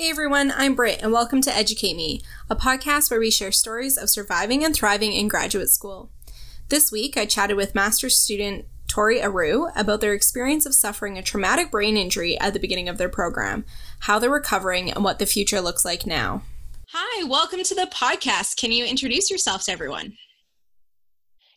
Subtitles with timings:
[0.00, 3.98] Hey everyone, I'm Britt, and welcome to Educate Me, a podcast where we share stories
[3.98, 6.08] of surviving and thriving in graduate school.
[6.68, 11.22] This week, I chatted with master's student Tori Aru about their experience of suffering a
[11.22, 13.64] traumatic brain injury at the beginning of their program,
[13.98, 16.42] how they're recovering, and what the future looks like now.
[16.92, 18.56] Hi, welcome to the podcast.
[18.56, 20.16] Can you introduce yourself to everyone?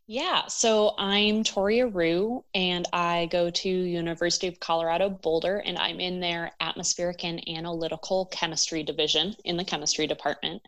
[0.07, 5.99] Yeah, so I'm Tori Aru, and I go to University of Colorado Boulder, and I'm
[5.99, 10.61] in their atmospheric and analytical chemistry division in the chemistry department.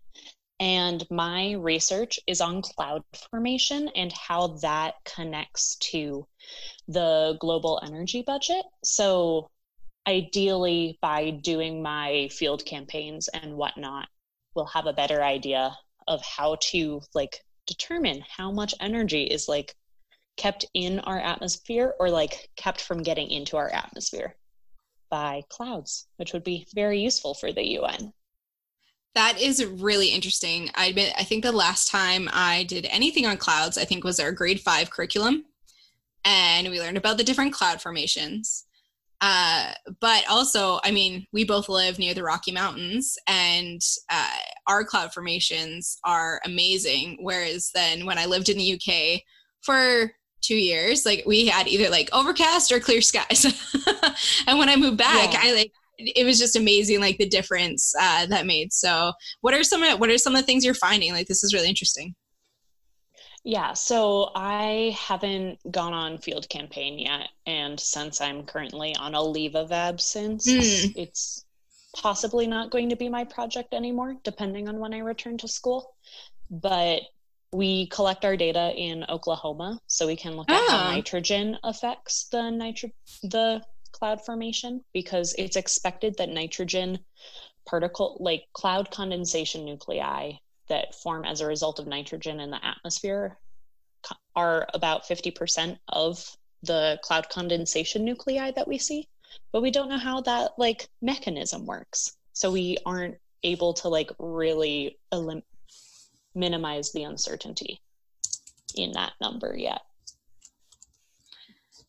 [0.60, 6.26] And my research is on cloud formation and how that connects to
[6.88, 8.64] the global energy budget.
[8.84, 9.50] So,
[10.08, 14.08] ideally, by doing my field campaigns and whatnot,
[14.56, 15.76] we'll have a better idea
[16.08, 19.76] of how to like determine how much energy is like
[20.38, 24.36] kept in our atmosphere or like kept from getting into our atmosphere
[25.10, 28.14] by clouds, which would be very useful for the UN.
[29.16, 30.72] That is really interesting.
[30.74, 34.20] I admit, I think the last time I did anything on clouds, I think was
[34.20, 35.46] our grade five curriculum.
[36.26, 38.66] And we learned about the different cloud formations.
[39.22, 44.28] Uh, but also, I mean, we both live near the Rocky Mountains, and uh,
[44.68, 47.18] our cloud formations are amazing.
[47.22, 49.22] Whereas then, when I lived in the UK
[49.62, 50.12] for
[50.42, 53.46] two years, like we had either like overcast or clear skies.
[54.48, 55.40] and when I moved back, yeah.
[55.42, 58.74] I like it was just amazing, like the difference uh, that made.
[58.74, 61.14] So, what are some of what are some of the things you're finding?
[61.14, 62.16] Like this is really interesting.
[63.46, 67.28] Yeah, so I haven't gone on field campaign yet.
[67.46, 70.94] And since I'm currently on a leave of absence, mm.
[70.96, 71.44] it's
[71.96, 75.96] possibly not going to be my project anymore, depending on when I return to school.
[76.50, 77.02] But
[77.52, 80.92] we collect our data in Oklahoma, so we can look at how ah.
[80.92, 82.92] nitrogen affects the nitro-
[83.22, 87.00] the cloud formation because it's expected that nitrogen
[87.66, 90.34] particle like cloud condensation nuclei
[90.68, 93.38] that form as a result of nitrogen in the atmosphere
[94.36, 99.08] are about 50% of the cloud condensation nuclei that we see
[99.52, 102.18] but we don't know how that like mechanism works.
[102.34, 105.44] So we aren't able to like really elim-
[106.36, 107.82] minimize the uncertainty
[108.76, 109.82] in that number yet.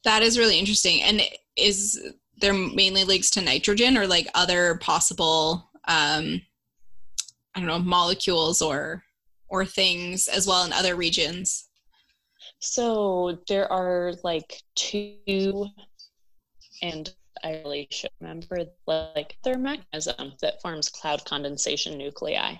[0.04, 1.02] That is really interesting.
[1.02, 1.22] And
[1.56, 6.40] is there mainly links to nitrogen or like other possible um
[7.54, 9.04] I don't know molecules or
[9.48, 11.68] or things as well in other regions?
[12.58, 15.66] So there are like two,
[16.82, 17.12] and
[17.44, 22.56] I really should remember like their mechanism that forms cloud condensation nuclei.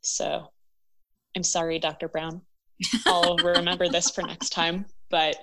[0.00, 0.48] So
[1.36, 2.08] I'm sorry, Dr.
[2.08, 2.40] Brown.
[3.06, 4.86] I'll remember this for next time.
[5.10, 5.36] But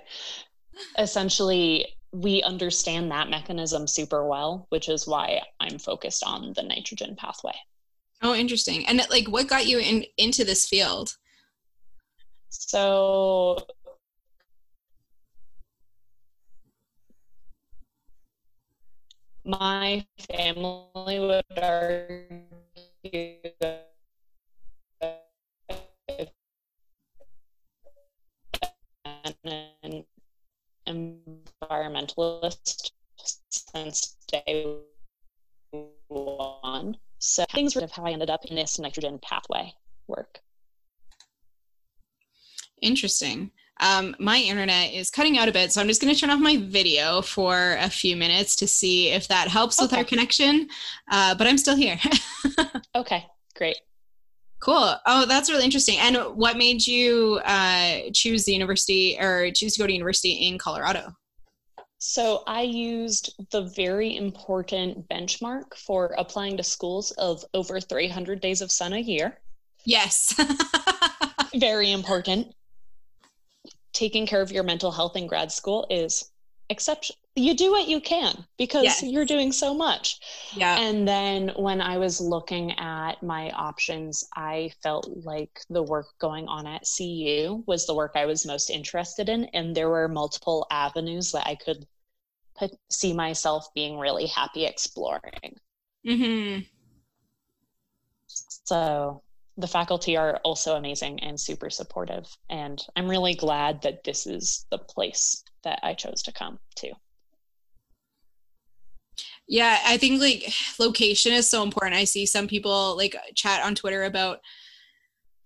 [0.98, 7.14] essentially, we understand that mechanism super well, which is why I'm focused on the nitrogen
[7.16, 7.54] pathway.
[8.22, 8.86] Oh, interesting.
[8.86, 11.16] And like, what got you in into this field?
[12.48, 13.58] So,
[19.44, 23.40] my family would argue
[29.44, 30.04] an
[30.88, 32.90] environmentalist
[33.50, 34.76] since day
[36.08, 36.96] one.
[37.18, 39.74] So things of how I ended up in this nitrogen pathway
[40.06, 40.40] work.
[42.80, 43.50] Interesting.
[43.80, 46.40] Um, my internet is cutting out a bit, so I'm just going to turn off
[46.40, 49.84] my video for a few minutes to see if that helps okay.
[49.84, 50.68] with our connection.
[51.10, 51.98] Uh, but I'm still here.
[52.94, 53.26] okay,
[53.56, 53.76] great.
[54.60, 54.94] Cool.
[55.06, 55.98] Oh, that's really interesting.
[55.98, 60.58] And what made you uh, choose the university or choose to go to university in
[60.58, 61.14] Colorado?
[61.98, 68.60] So I used the very important benchmark for applying to schools of over 300 days
[68.60, 69.38] of sun a year.
[69.84, 70.34] Yes.
[71.54, 72.54] very important.
[73.92, 76.30] Taking care of your mental health in grad school is
[76.70, 77.16] exception.
[77.36, 79.02] You do what you can because yes.
[79.02, 80.18] you're doing so much.
[80.54, 80.78] Yeah.
[80.78, 86.48] And then when I was looking at my options, I felt like the work going
[86.48, 89.44] on at CU was the work I was most interested in.
[89.46, 91.86] And there were multiple avenues that I could
[92.56, 95.58] put, see myself being really happy exploring.
[96.06, 96.60] Mm-hmm.
[98.64, 99.22] So
[99.60, 102.26] the faculty are also amazing and super supportive.
[102.48, 106.92] And I'm really glad that this is the place that I chose to come to.
[109.48, 111.94] Yeah, I think like location is so important.
[111.94, 114.38] I see some people like chat on Twitter about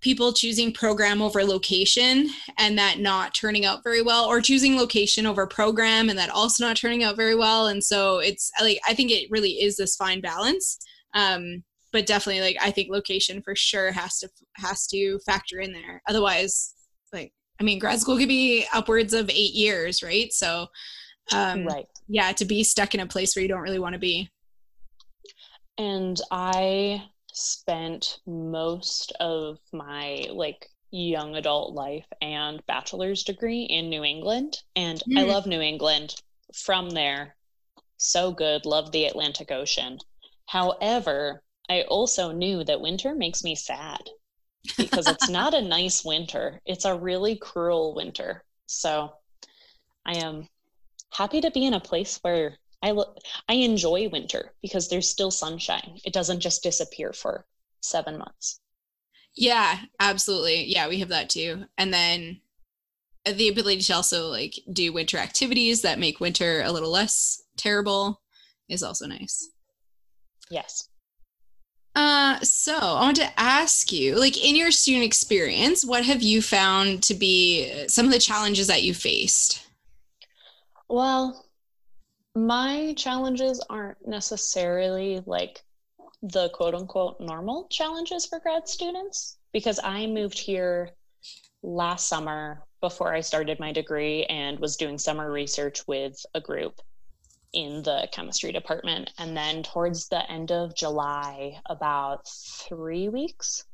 [0.05, 2.29] people choosing program over location
[2.59, 6.63] and that not turning out very well or choosing location over program and that also
[6.63, 9.97] not turning out very well and so it's like i think it really is this
[9.97, 10.77] fine balance
[11.15, 11.65] um,
[11.95, 16.03] but definitely like I think location for sure has to has to factor in there.
[16.09, 16.75] Otherwise,
[17.13, 20.33] like I mean, grad school could be upwards of eight years, right?
[20.33, 20.67] So,
[21.33, 24.01] um, right, yeah, to be stuck in a place where you don't really want to
[24.01, 24.29] be.
[25.79, 34.03] And I spent most of my like young adult life and bachelor's degree in New
[34.03, 34.59] England.
[34.75, 35.19] And mm.
[35.19, 36.17] I love New England.
[36.55, 37.35] From there,
[37.97, 39.99] so good, love the Atlantic Ocean.
[40.47, 44.11] However, I also knew that winter makes me sad
[44.77, 46.61] because it's not a nice winter.
[46.67, 48.45] It's a really cruel winter.
[48.67, 49.13] So
[50.07, 50.49] I am
[51.11, 53.15] happy to be in a place where I lo-
[53.49, 55.99] I enjoy winter because there's still sunshine.
[56.05, 57.47] It doesn't just disappear for
[57.81, 58.61] 7 months.
[59.35, 60.65] Yeah, absolutely.
[60.67, 61.65] Yeah, we have that too.
[61.79, 62.41] And then
[63.25, 68.21] the ability to also like do winter activities that make winter a little less terrible
[68.69, 69.49] is also nice.
[70.51, 70.89] Yes.
[71.95, 76.43] Uh, so I want to ask you, like in your student experience, what have you
[76.43, 79.67] found to be some of the challenges that you faced?
[80.89, 81.47] Well,
[82.35, 85.63] my challenges aren't necessarily like
[86.23, 90.91] the quote unquote normal challenges for grad students because I moved here
[91.63, 96.81] last summer before I started my degree and was doing summer research with a group
[97.55, 99.11] in the chemistry department.
[99.19, 103.65] And then towards the end of July, about three weeks,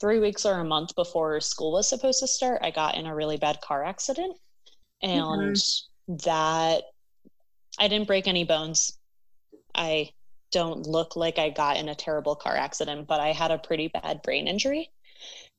[0.00, 3.14] three weeks or a month before school was supposed to start, I got in a
[3.14, 4.36] really bad car accident.
[5.02, 6.16] And mm-hmm.
[6.24, 6.84] that
[7.78, 8.98] I didn't break any bones.
[9.74, 10.10] I
[10.50, 13.88] don't look like I got in a terrible car accident, but I had a pretty
[13.88, 14.90] bad brain injury.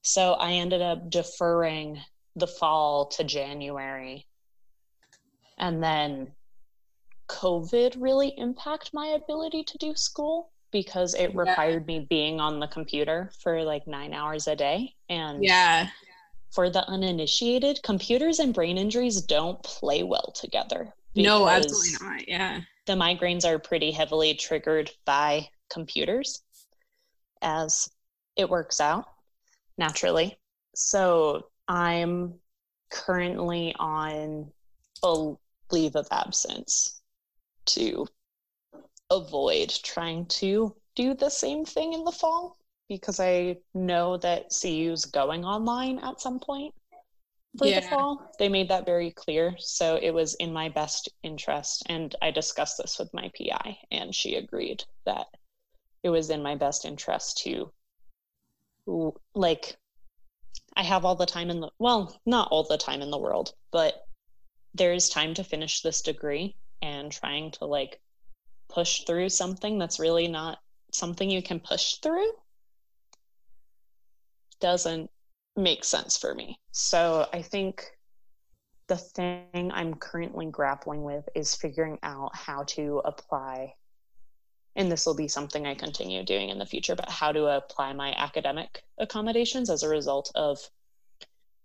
[0.03, 1.99] So I ended up deferring
[2.35, 4.27] the fall to January.
[5.57, 6.33] And then
[7.33, 11.99] COVID really impact my ability to do school because it required yeah.
[11.99, 14.93] me being on the computer for like nine hours a day.
[15.09, 15.87] And yeah,
[16.51, 20.93] for the uninitiated, computers and brain injuries don't play well together.
[21.15, 22.27] No, absolutely not.
[22.27, 22.61] Yeah.
[22.85, 26.43] The migraines are pretty heavily triggered by computers
[27.41, 27.89] as
[28.35, 29.05] it works out
[29.77, 30.37] naturally.
[30.75, 32.35] So I'm
[32.91, 34.51] currently on
[35.03, 35.33] a
[35.71, 37.01] leave of absence
[37.65, 38.07] to
[39.09, 42.57] avoid trying to do the same thing in the fall
[42.89, 46.73] because I know that CU is going online at some point
[47.57, 47.79] for yeah.
[47.79, 48.31] the fall.
[48.39, 49.55] They made that very clear.
[49.59, 51.83] So it was in my best interest.
[51.87, 55.27] And I discussed this with my PI, and she agreed that
[56.03, 57.71] it was in my best interest to,
[59.33, 59.77] like,
[60.75, 63.53] I have all the time in the, well, not all the time in the world,
[63.71, 64.05] but
[64.73, 67.99] there is time to finish this degree and trying to like
[68.69, 70.59] push through something that's really not
[70.91, 72.31] something you can push through
[74.59, 75.09] doesn't
[75.55, 76.59] make sense for me.
[76.71, 77.83] So I think
[78.87, 83.75] the thing I'm currently grappling with is figuring out how to apply,
[84.75, 87.93] and this will be something I continue doing in the future, but how to apply
[87.93, 90.59] my academic accommodations as a result of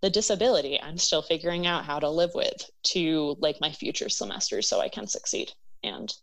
[0.01, 4.67] the disability I'm still figuring out how to live with to like my future semesters
[4.67, 5.51] so I can succeed
[5.83, 6.13] and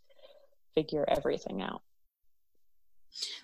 [0.74, 1.82] figure everything out.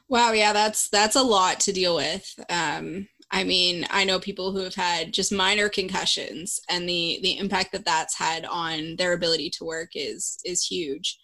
[0.09, 2.35] Wow, yeah, that's that's a lot to deal with.
[2.51, 7.39] Um, I mean, I know people who have had just minor concussions, and the the
[7.39, 11.19] impact that that's had on their ability to work is is huge.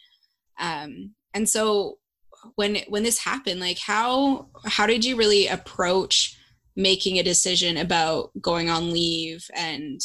[0.59, 1.99] Um, and so,
[2.55, 6.38] when when this happened, like how how did you really approach
[6.79, 10.01] making a decision about going on leave and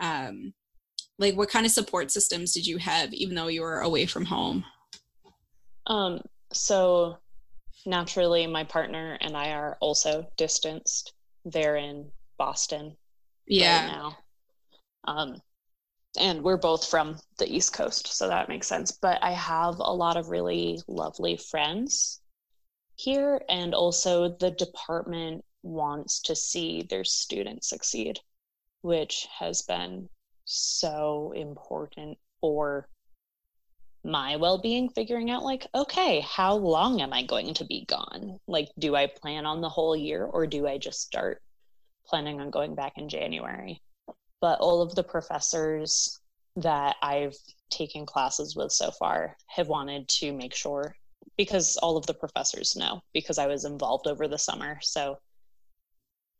[0.00, 0.54] um,
[1.18, 4.24] like what kind of support systems did you have even though you were away from
[4.24, 4.64] home?
[5.86, 7.18] Um, so
[7.84, 11.12] naturally my partner and i are also distanced.
[11.44, 12.96] They're in boston
[13.46, 13.84] yeah.
[13.84, 14.18] right now.
[15.06, 15.36] Um,
[16.18, 18.92] and we're both from the east coast so that makes sense.
[18.92, 22.22] But i have a lot of really lovely friends
[22.96, 28.20] here and also the department wants to see their students succeed,
[28.82, 30.08] which has been
[30.44, 32.86] so important for
[34.04, 38.38] my well-being figuring out like okay how long am i going to be gone?
[38.46, 41.40] Like do i plan on the whole year or do i just start
[42.06, 43.80] planning on going back in january?
[44.42, 46.20] But all of the professors
[46.56, 47.34] that i've
[47.70, 50.94] taken classes with so far have wanted to make sure
[51.38, 54.78] because all of the professors know because i was involved over the summer.
[54.82, 55.16] So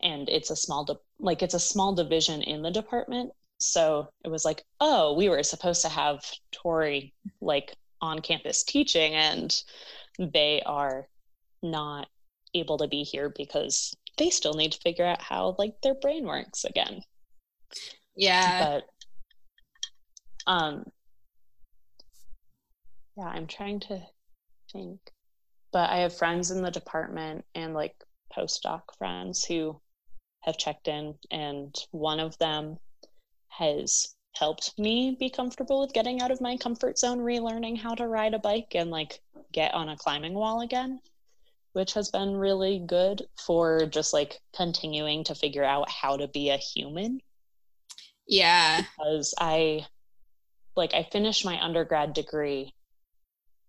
[0.04, 4.28] and it's a small de- like it's a small division in the department so it
[4.28, 6.20] was like oh we were supposed to have
[6.52, 9.62] tori like on campus teaching and
[10.18, 11.08] they are
[11.62, 12.08] not
[12.54, 16.25] able to be here because they still need to figure out how like their brain
[16.26, 17.02] works again.
[18.16, 18.58] Yeah.
[18.58, 18.84] But
[20.46, 20.84] um
[23.16, 24.00] yeah, I'm trying to
[24.73, 25.00] think.
[25.73, 27.94] But I have friends in the department and like
[28.37, 29.80] postdoc friends who
[30.44, 32.78] have checked in and one of them
[33.48, 38.06] has helped me be comfortable with getting out of my comfort zone, relearning how to
[38.06, 39.20] ride a bike and like
[39.52, 41.00] get on a climbing wall again,
[41.72, 46.50] which has been really good for just like continuing to figure out how to be
[46.50, 47.20] a human.
[48.26, 48.82] Yeah.
[48.82, 49.86] Because I
[50.76, 52.74] like I finished my undergrad degree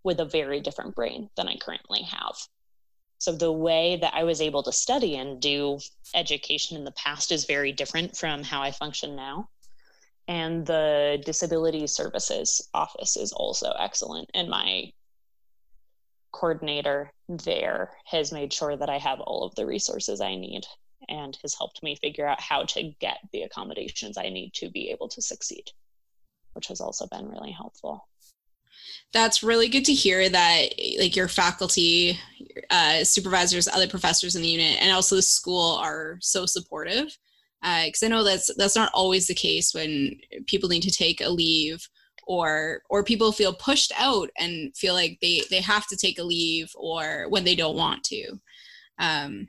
[0.04, 2.36] with a very different brain than I currently have.
[3.18, 5.80] So the way that I was able to study and do
[6.14, 9.50] education in the past is very different from how I function now.
[10.28, 14.92] And the disability services office is also excellent and my
[16.36, 20.66] coordinator there has made sure that i have all of the resources i need
[21.08, 24.90] and has helped me figure out how to get the accommodations i need to be
[24.90, 25.72] able to succeed
[26.52, 28.06] which has also been really helpful
[29.14, 32.20] that's really good to hear that like your faculty
[32.70, 37.18] uh, supervisors other professors in the unit and also the school are so supportive
[37.62, 41.22] because uh, I know that's that's not always the case when people need to take
[41.22, 41.88] a leave
[42.28, 46.24] or or people feel pushed out and feel like they they have to take a
[46.24, 48.40] leave or when they don't want to.
[49.00, 49.48] Um,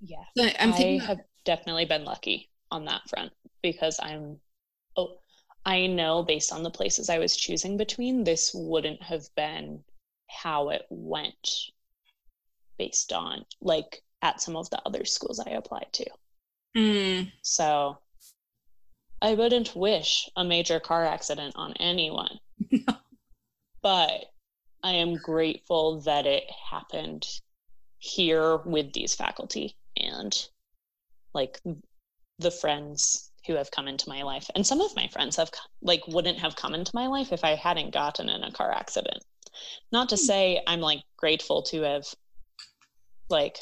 [0.00, 4.38] yeah, so I'm I have definitely been lucky on that front because I'm
[5.64, 9.84] I know based on the places I was choosing between, this wouldn't have been
[10.28, 11.70] how it went
[12.78, 16.06] based on like at some of the other schools I applied to.
[16.76, 17.32] Mm.
[17.42, 17.98] So
[19.20, 22.40] I wouldn't wish a major car accident on anyone.
[22.70, 22.80] No.
[23.82, 24.32] But
[24.84, 27.26] I am grateful that it happened
[27.98, 30.48] here with these faculty and
[31.34, 31.60] like
[32.38, 36.06] the friends who have come into my life and some of my friends have like
[36.08, 39.24] wouldn't have come into my life if i hadn't gotten in a car accident
[39.90, 40.24] not to hmm.
[40.24, 42.04] say i'm like grateful to have
[43.28, 43.58] like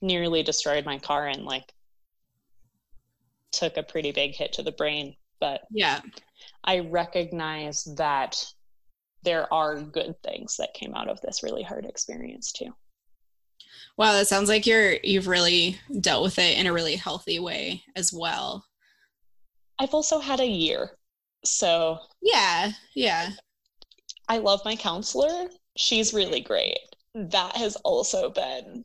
[0.00, 1.72] nearly destroyed my car and like
[3.52, 5.16] took a pretty big hit to the brain.
[5.40, 6.00] But yeah,
[6.64, 8.42] I recognize that
[9.22, 12.74] there are good things that came out of this really hard experience too.
[13.96, 17.82] Wow, that sounds like you're you've really dealt with it in a really healthy way
[17.96, 18.64] as well.
[19.78, 20.98] I've also had a year.
[21.44, 23.30] So, yeah, yeah.
[24.28, 25.48] I love my counselor.
[25.76, 26.78] She's really great.
[27.14, 28.84] That has also been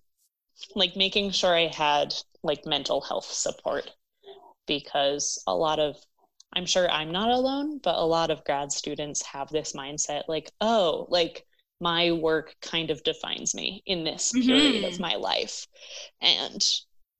[0.75, 2.13] like making sure I had
[2.43, 3.89] like mental health support
[4.67, 5.97] because a lot of
[6.55, 10.51] I'm sure I'm not alone, but a lot of grad students have this mindset like,
[10.61, 11.45] oh, like
[11.83, 14.47] my work kind of defines me in this mm-hmm.
[14.47, 15.67] period of my life.
[16.21, 16.65] And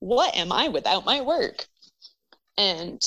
[0.00, 1.66] what am I without my work?
[2.56, 3.00] And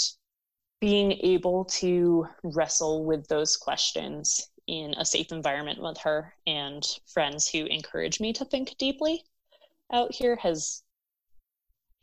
[0.79, 7.49] being able to wrestle with those questions in a safe environment with her and friends
[7.49, 9.23] who encourage me to think deeply
[9.91, 10.83] out here has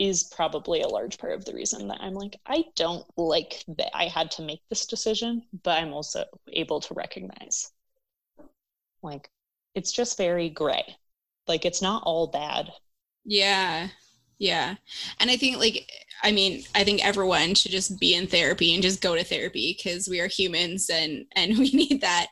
[0.00, 3.96] is probably a large part of the reason that I'm like, I don't like that
[3.96, 7.70] I had to make this decision, but I'm also able to recognize
[9.04, 9.30] like
[9.74, 10.96] it's just very gray.
[11.46, 12.70] Like it's not all bad.
[13.24, 13.88] Yeah.
[14.38, 14.76] Yeah.
[15.20, 15.90] And I think like
[16.22, 19.76] I mean, I think everyone should just be in therapy and just go to therapy
[19.76, 22.28] because we are humans and and we need that.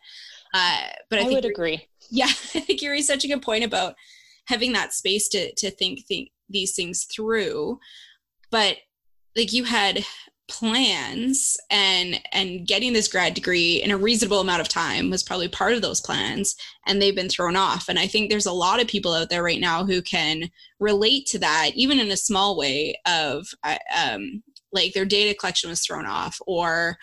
[0.55, 1.87] Uh but I, I would agree.
[2.11, 3.95] Yeah, I think you're such a good point about
[4.47, 7.79] having that space to to think think these things through
[8.53, 8.77] but
[9.35, 10.05] like you had
[10.53, 15.49] plans and and getting this grad degree in a reasonable amount of time was probably
[15.49, 16.55] part of those plans
[16.87, 17.89] and they've been thrown off.
[17.89, 21.27] And i think there's a lot of people out there right now who can relate
[21.29, 24.43] to that even in a small way of uh, um,
[24.73, 26.97] like their data collection was thrown off or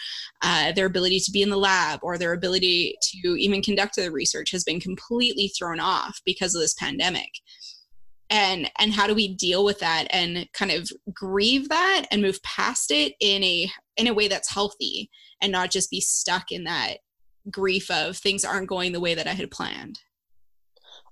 [0.44, 4.12] uh, their ability to be in the lab or their ability to even conduct the
[4.12, 7.29] research has been completely thrown off because of this pandemic
[8.29, 12.41] and and how do we deal with that and kind of grieve that and move
[12.43, 15.09] past it in a in a way that's healthy
[15.41, 16.98] and not just be stuck in that
[17.50, 20.00] grief of things aren't going the way that i had planned?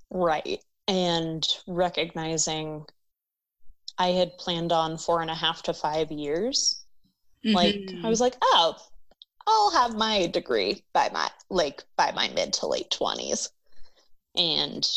[0.10, 0.64] Right.
[0.88, 2.86] And recognizing
[3.98, 6.84] i had planned on four and a half to five years.
[7.46, 7.56] Mm-hmm.
[7.56, 8.76] like i was like oh
[9.46, 13.50] i'll have my degree by my like by my mid to late 20s
[14.36, 14.88] and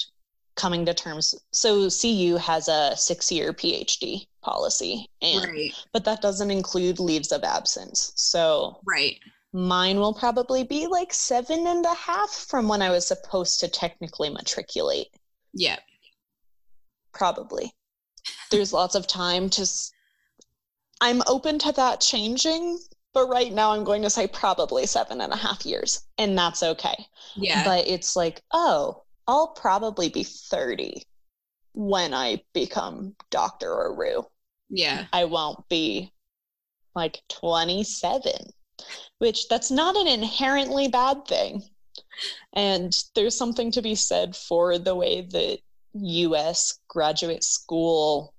[0.56, 5.72] coming to terms so cu has a six year phd policy and right.
[5.92, 9.18] but that doesn't include leaves of absence so right
[9.52, 13.68] mine will probably be like seven and a half from when i was supposed to
[13.68, 15.08] technically matriculate
[15.52, 15.76] yeah
[17.12, 17.72] probably.
[18.50, 19.62] There's lots of time to.
[19.62, 19.92] S-
[21.00, 22.78] I'm open to that changing,
[23.14, 26.62] but right now I'm going to say probably seven and a half years, and that's
[26.62, 27.06] okay.
[27.36, 27.64] Yeah.
[27.64, 31.04] But it's like, oh, I'll probably be 30
[31.72, 33.72] when I become Dr.
[33.72, 34.24] Aru.
[34.68, 35.06] Yeah.
[35.12, 36.12] I won't be
[36.94, 38.32] like 27,
[39.18, 41.62] which that's not an inherently bad thing.
[42.52, 45.58] And there's something to be said for the way that
[45.94, 48.34] US graduate school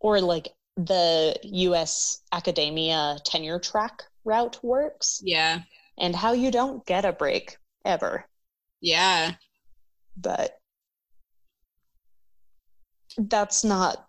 [0.00, 5.60] or like the US academia tenure track route works Yeah.
[5.98, 8.26] and how you don't get a break ever.
[8.80, 9.32] Yeah.
[10.16, 10.58] But
[13.18, 14.08] that's not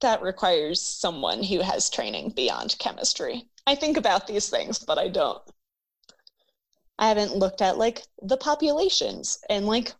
[0.00, 3.48] that requires someone who has training beyond chemistry.
[3.66, 5.42] I think about these things, but I don't.
[6.98, 9.94] I haven't looked at like the populations and like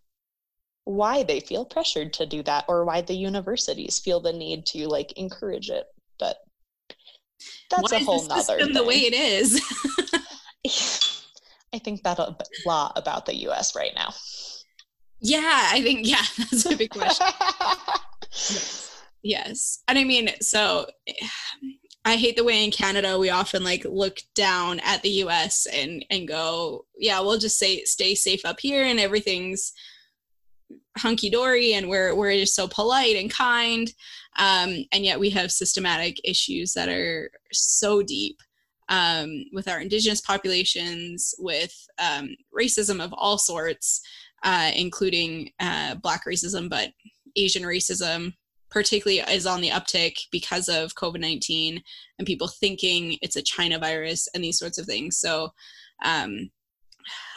[0.83, 4.87] why they feel pressured to do that or why the universities feel the need to
[4.87, 5.85] like encourage it.
[6.17, 6.37] But
[7.69, 9.61] that's Why a whole the nother system the way it is.
[11.73, 12.35] I think that a
[12.65, 14.13] lot about the US right now.
[15.21, 17.27] Yeah, I think yeah, that's a big question.
[19.21, 19.79] Yes.
[19.87, 20.87] And I mean, so
[22.05, 26.05] I hate the way in Canada we often like look down at the US and
[26.09, 29.73] and go, yeah, we'll just say stay safe up here and everything's
[30.97, 33.91] hunky dory and we're we're just so polite and kind.
[34.37, 38.37] Um, and yet we have systematic issues that are so deep
[38.87, 44.01] um, with our indigenous populations, with um, racism of all sorts,
[44.43, 46.89] uh, including uh, Black racism, but
[47.35, 48.33] Asian racism,
[48.69, 51.81] particularly is on the uptick because of COVID 19
[52.17, 55.17] and people thinking it's a China virus and these sorts of things.
[55.17, 55.49] So,
[56.03, 56.49] um,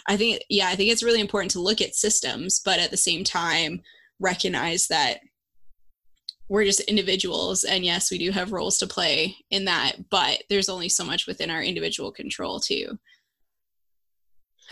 [0.07, 2.97] I think, yeah, I think it's really important to look at systems, but at the
[2.97, 3.83] same time,
[4.19, 5.21] recognize that
[6.49, 7.65] we're just individuals.
[7.65, 11.27] And yes, we do have roles to play in that, but there's only so much
[11.27, 12.99] within our individual control, too.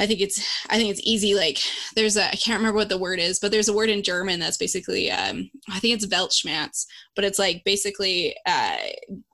[0.00, 1.34] I think it's I think it's easy.
[1.34, 1.58] Like
[1.94, 4.40] there's a I can't remember what the word is, but there's a word in German
[4.40, 8.78] that's basically um, I think it's Weltschmerz, but it's like basically uh,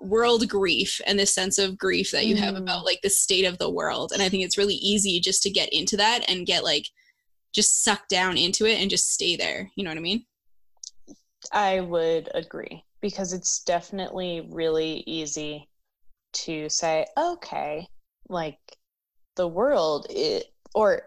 [0.00, 2.40] world grief and this sense of grief that you mm.
[2.40, 4.10] have about like the state of the world.
[4.12, 6.86] And I think it's really easy just to get into that and get like
[7.54, 9.70] just sucked down into it and just stay there.
[9.76, 10.26] You know what I mean?
[11.52, 15.68] I would agree because it's definitely really easy
[16.32, 17.86] to say, okay,
[18.28, 18.58] like
[19.36, 21.02] the world it, or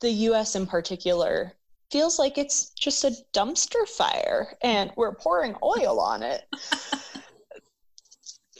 [0.00, 1.52] the US in particular
[1.90, 6.44] feels like it's just a dumpster fire and we're pouring oil on it.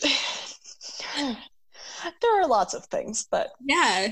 [2.21, 4.09] there are lots of things, but yeah.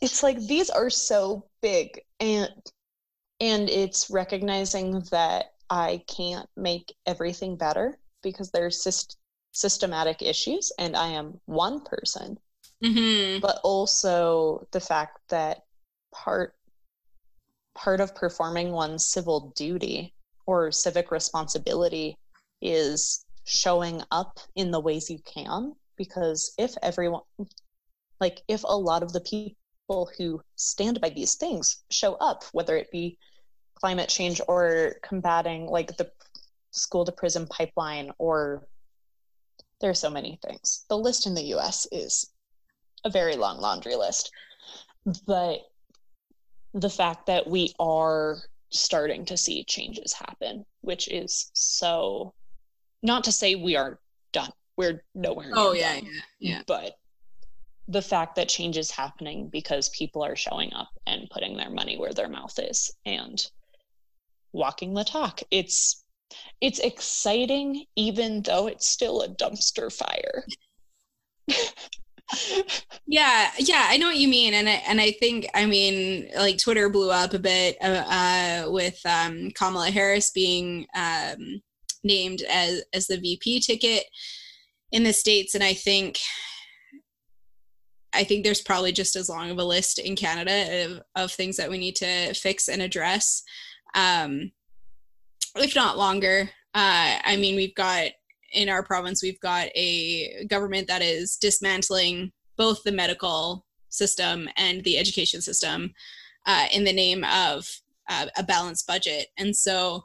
[0.00, 2.50] It's like these are so big and
[3.40, 9.16] and it's recognizing that I can't make everything better because there's syst-
[9.52, 12.38] systematic issues and I am one person
[12.82, 13.40] mm-hmm.
[13.40, 15.62] but also the fact that
[16.12, 16.54] part
[17.74, 20.14] part of performing one's civil duty
[20.46, 22.16] or civic responsibility
[22.60, 27.22] is showing up in the ways you can because if everyone
[28.20, 32.76] like if a lot of the people who stand by these things show up whether
[32.76, 33.18] it be
[33.74, 36.10] climate change or combating like the
[36.70, 38.66] school to prison pipeline or
[39.80, 42.30] there are so many things the list in the us is
[43.04, 44.30] a very long laundry list.
[45.26, 45.60] But
[46.74, 48.38] the fact that we are
[48.70, 52.34] starting to see changes happen, which is so
[53.02, 53.98] not to say we are
[54.32, 54.50] done.
[54.76, 56.62] We're nowhere near Oh yeah, done, yeah, yeah.
[56.66, 56.96] But
[57.88, 61.98] the fact that change is happening because people are showing up and putting their money
[61.98, 63.44] where their mouth is and
[64.52, 65.40] walking the talk.
[65.50, 66.04] It's
[66.60, 70.44] it's exciting even though it's still a dumpster fire.
[73.06, 76.58] yeah yeah i know what you mean and I, and i think i mean like
[76.58, 81.60] twitter blew up a bit uh, uh, with um, kamala harris being um,
[82.04, 84.04] named as as the vp ticket
[84.92, 86.18] in the states and i think
[88.12, 91.56] i think there's probably just as long of a list in canada of, of things
[91.56, 93.42] that we need to fix and address
[93.94, 94.50] um,
[95.56, 96.48] if not longer.
[96.74, 98.06] Uh, i mean we've got
[98.52, 104.84] in our province, we've got a government that is dismantling both the medical system and
[104.84, 105.92] the education system
[106.46, 107.68] uh, in the name of
[108.08, 109.28] uh, a balanced budget.
[109.38, 110.04] And so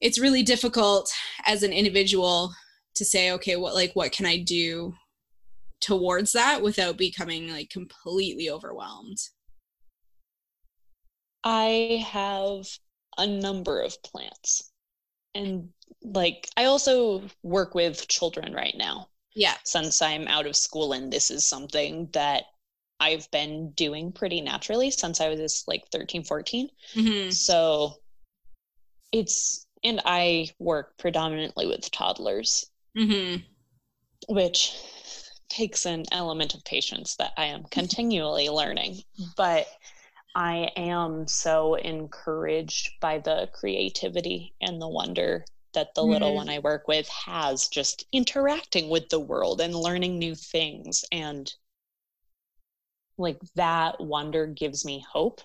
[0.00, 1.12] it's really difficult
[1.44, 2.52] as an individual
[2.94, 4.94] to say, okay, what like what can I do
[5.80, 9.18] towards that without becoming like completely overwhelmed?
[11.44, 12.66] I have
[13.18, 14.72] a number of plants.
[15.36, 15.68] And
[16.02, 19.08] like I also work with children right now.
[19.34, 19.54] Yeah.
[19.64, 22.44] Since I'm out of school and this is something that
[22.98, 26.70] I've been doing pretty naturally since I was like 13, 14.
[26.94, 27.30] Mm-hmm.
[27.30, 27.96] So
[29.12, 33.42] it's, and I work predominantly with toddlers, mm-hmm.
[34.32, 34.72] which
[35.50, 39.02] takes an element of patience that I am continually learning.
[39.36, 39.66] But
[40.36, 46.10] I am so encouraged by the creativity and the wonder that the mm-hmm.
[46.10, 51.06] little one I work with has just interacting with the world and learning new things.
[51.10, 51.50] And
[53.16, 55.40] like that wonder gives me hope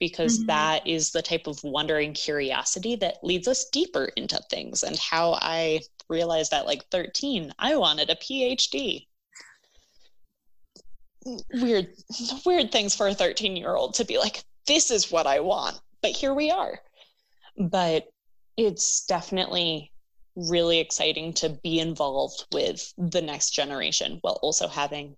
[0.00, 0.48] because mm-hmm.
[0.48, 5.32] that is the type of wondering curiosity that leads us deeper into things and how
[5.40, 9.06] i realized that like 13 i wanted a phd
[11.52, 11.88] weird
[12.46, 15.80] weird things for a 13 year old to be like this is what i want
[16.02, 16.80] but here we are.
[17.58, 18.08] But
[18.56, 19.92] it's definitely
[20.36, 25.16] really exciting to be involved with the next generation while also having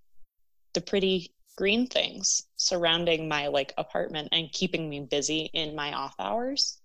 [0.73, 6.15] the pretty green things surrounding my like apartment and keeping me busy in my off
[6.19, 6.79] hours.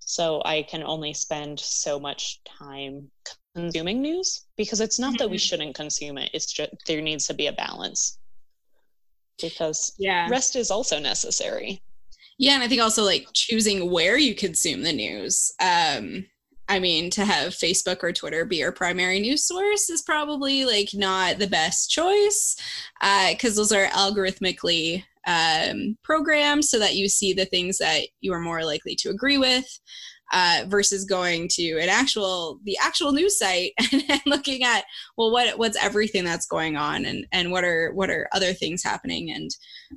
[0.00, 3.10] So i can only spend so much time
[3.54, 5.42] consuming news because it's not that we mm-hmm.
[5.42, 8.18] shouldn't consume it it's just there needs to be a balance
[9.40, 10.28] because yeah.
[10.28, 11.82] rest is also necessary.
[12.38, 15.52] Yeah and i think also like choosing where you consume the news.
[15.60, 16.26] Um
[16.68, 20.88] I mean, to have Facebook or Twitter be your primary news source is probably like
[20.94, 22.56] not the best choice
[23.00, 28.32] because uh, those are algorithmically um, programmed so that you see the things that you
[28.32, 29.66] are more likely to agree with
[30.32, 34.84] uh, versus going to an actual the actual news site and, and, looking at
[35.16, 38.82] well what what's everything that's going on and and what are what are other things
[38.82, 39.30] happening?
[39.30, 39.50] And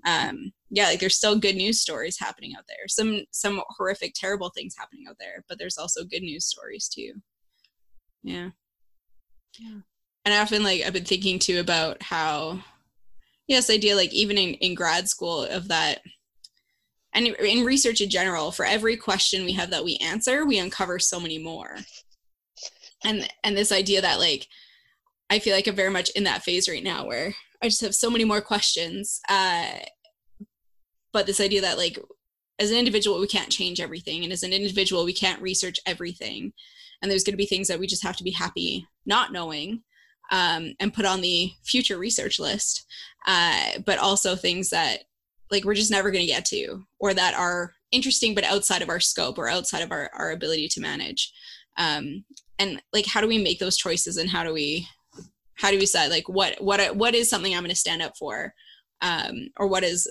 [0.05, 2.87] um, yeah like there's still good news stories happening out there.
[2.87, 7.13] Some some horrific terrible things happening out there but there's also good news stories too.
[8.23, 8.49] Yeah.
[9.59, 9.79] Yeah.
[10.25, 12.59] And i often like i've been thinking too about how
[13.47, 16.01] yes idea like even in, in grad school of that
[17.15, 20.99] and in research in general for every question we have that we answer we uncover
[20.99, 21.77] so many more.
[23.03, 24.47] And and this idea that like
[25.29, 27.95] i feel like i'm very much in that phase right now where i just have
[27.95, 29.67] so many more questions uh
[31.11, 31.97] but this idea that like
[32.59, 34.23] as an individual we can't change everything.
[34.23, 36.53] And as an individual we can't research everything.
[37.01, 39.83] And there's going to be things that we just have to be happy not knowing
[40.31, 42.85] um, and put on the future research list
[43.27, 45.03] uh, but also things that
[45.51, 48.89] like we're just never going to get to or that are interesting but outside of
[48.89, 51.31] our scope or outside of our, our ability to manage.
[51.77, 52.25] Um,
[52.57, 54.87] and like how do we make those choices and how do we
[55.55, 58.13] how do we decide like what what what is something i'm going to stand up
[58.17, 58.53] for?
[59.01, 60.09] Um, or what is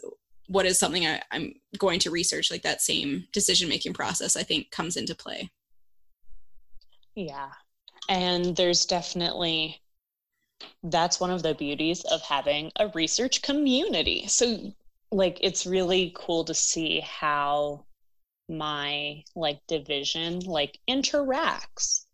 [0.49, 4.43] what is something I, i'm going to research like that same decision making process i
[4.43, 5.51] think comes into play.
[7.15, 7.51] Yeah.
[8.09, 9.81] And there's definitely
[10.83, 14.27] that's one of the beauties of having a research community.
[14.29, 14.73] So
[15.15, 17.85] like it's really cool to see how
[18.49, 22.05] my like division like interacts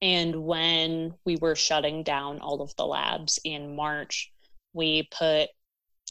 [0.00, 4.32] and when we were shutting down all of the labs in march
[4.72, 5.48] we put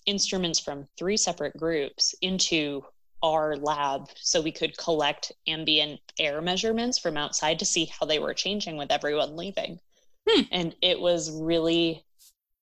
[0.05, 2.83] instruments from three separate groups into
[3.23, 8.19] our lab so we could collect ambient air measurements from outside to see how they
[8.19, 9.79] were changing with everyone leaving
[10.29, 10.41] hmm.
[10.51, 12.05] and it was really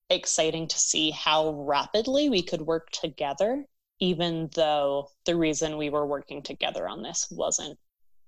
[0.10, 3.66] exciting to see how rapidly we could work together
[4.00, 7.78] even though the reason we were working together on this wasn't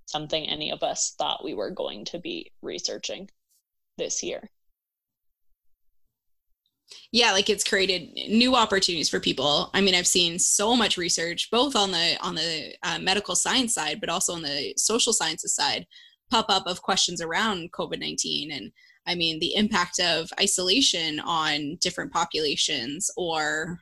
[0.06, 3.30] something any of us thought we were going to be researching
[3.98, 4.50] this year.
[7.12, 9.72] Yeah, like it's created new opportunities for people.
[9.74, 13.74] I mean, I've seen so much research, both on the on the uh, medical science
[13.74, 15.88] side, but also on the social sciences side,
[16.30, 18.72] pop up of questions around COVID nineteen, and
[19.08, 23.80] I mean the impact of isolation on different populations, or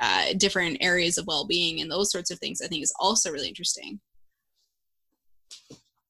[0.00, 3.48] uh, different areas of well-being and those sorts of things i think is also really
[3.48, 4.00] interesting.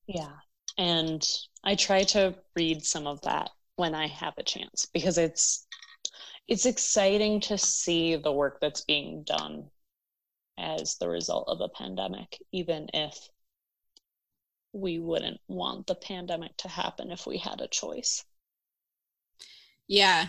[0.07, 0.33] Yeah
[0.79, 1.27] and
[1.65, 5.67] i try to read some of that when i have a chance because it's
[6.49, 9.65] it's exciting to see the work that's being done
[10.59, 13.29] as the result of a pandemic even if
[14.73, 18.23] we wouldn't want the pandemic to happen if we had a choice.
[19.89, 20.27] Yeah.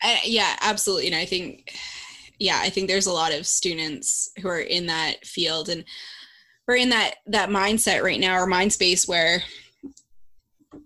[0.00, 1.72] I, yeah absolutely and i think
[2.38, 5.84] yeah, I think there's a lot of students who are in that field and
[6.66, 9.42] we're in that that mindset right now or mind space where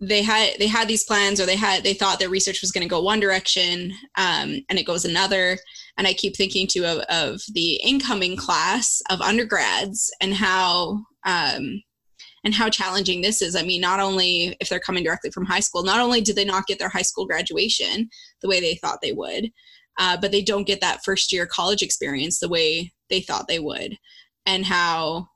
[0.00, 2.82] they had they had these plans or they had they thought their research was going
[2.82, 5.58] to go one direction um, and it goes another
[5.96, 11.82] and i keep thinking too of, of the incoming class of undergrads and how um,
[12.44, 13.56] and how challenging this is.
[13.56, 16.44] I mean, not only if they're coming directly from high school, not only did they
[16.44, 18.08] not get their high school graduation
[18.40, 19.50] the way they thought they would,
[19.98, 23.58] uh, but they don't get that first year college experience the way they thought they
[23.58, 23.96] would,
[24.46, 25.28] and how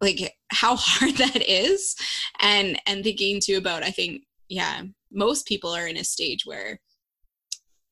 [0.00, 1.94] like how hard that is.
[2.40, 6.78] And and thinking too about i think yeah most people are in a stage where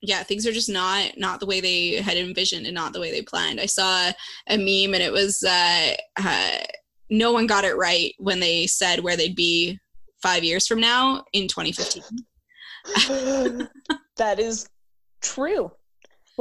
[0.03, 3.11] yeah things are just not not the way they had envisioned and not the way
[3.11, 3.61] they planned.
[3.61, 4.13] I saw
[4.49, 6.59] a meme and it was uh, uh
[7.11, 9.79] no one got it right when they said where they'd be
[10.23, 12.03] five years from now in 2015
[14.17, 14.69] that is
[15.25, 15.73] true.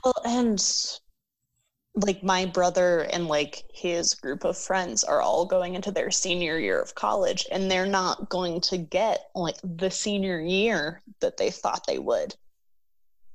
[0.03, 0.63] Well and
[1.95, 6.57] like my brother and like his group of friends are all going into their senior
[6.57, 11.51] year of college and they're not going to get like the senior year that they
[11.51, 12.35] thought they would.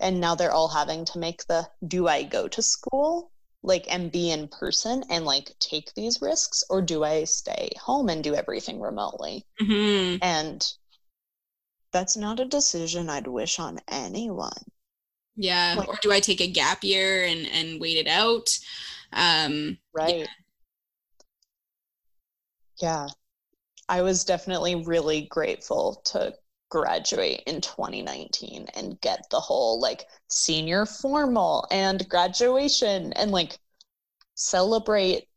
[0.00, 3.32] And now they're all having to make the do i go to school?
[3.62, 8.08] like and be in person and like take these risks or do i stay home
[8.08, 9.44] and do everything remotely?
[9.60, 10.18] Mm-hmm.
[10.22, 10.72] and
[11.92, 14.62] that's not a decision i'd wish on anyone
[15.38, 15.74] yeah.
[15.78, 18.58] Like, or do i take a gap year and and wait it out?
[19.12, 20.18] Um right.
[20.18, 20.26] Yeah.
[22.80, 23.06] yeah
[23.88, 26.34] i was definitely really grateful to
[26.70, 33.58] graduate in 2019 and get the whole like senior formal and graduation and like
[34.34, 35.28] celebrate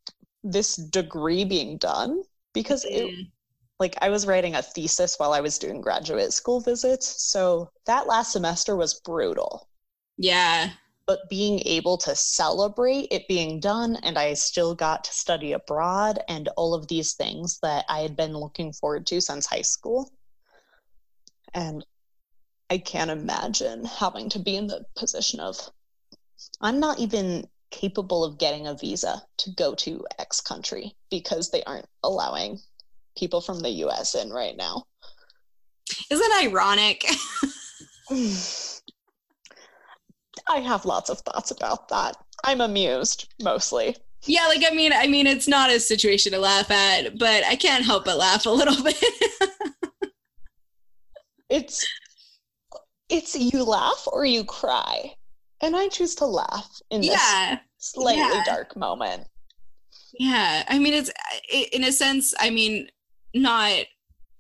[0.43, 2.21] this degree being done
[2.53, 3.31] because it mm.
[3.79, 7.23] like I was writing a thesis while I was doing graduate school visits.
[7.23, 9.67] So that last semester was brutal
[10.17, 10.71] yeah.
[11.07, 16.19] But being able to celebrate it being done, and I still got to study abroad
[16.29, 20.11] and all of these things that I had been looking forward to since high school.
[21.53, 21.85] And
[22.69, 25.57] I can't imagine having to be in the position of,
[26.61, 31.63] I'm not even capable of getting a visa to go to X country because they
[31.63, 32.59] aren't allowing
[33.17, 34.85] people from the US in right now.
[36.09, 37.05] Isn't ironic?
[40.51, 42.17] I have lots of thoughts about that.
[42.43, 43.95] I'm amused mostly.
[44.25, 47.55] Yeah, like I mean, I mean, it's not a situation to laugh at, but I
[47.55, 49.03] can't help but laugh a little bit.
[51.49, 51.87] it's
[53.09, 55.13] it's you laugh or you cry,
[55.61, 57.59] and I choose to laugh in this yeah.
[57.77, 58.43] slightly yeah.
[58.45, 59.27] dark moment.
[60.19, 61.11] Yeah, I mean, it's
[61.71, 62.33] in a sense.
[62.39, 62.89] I mean,
[63.33, 63.85] not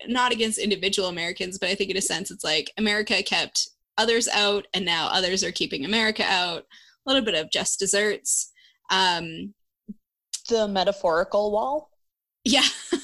[0.07, 3.69] not against individual Americans, but I think in a sense, it's like America kept
[4.01, 6.63] others out and now others are keeping america out.
[7.05, 8.51] A little bit of just desserts.
[8.89, 9.53] Um
[10.49, 11.89] the metaphorical wall?
[12.43, 12.67] Yeah.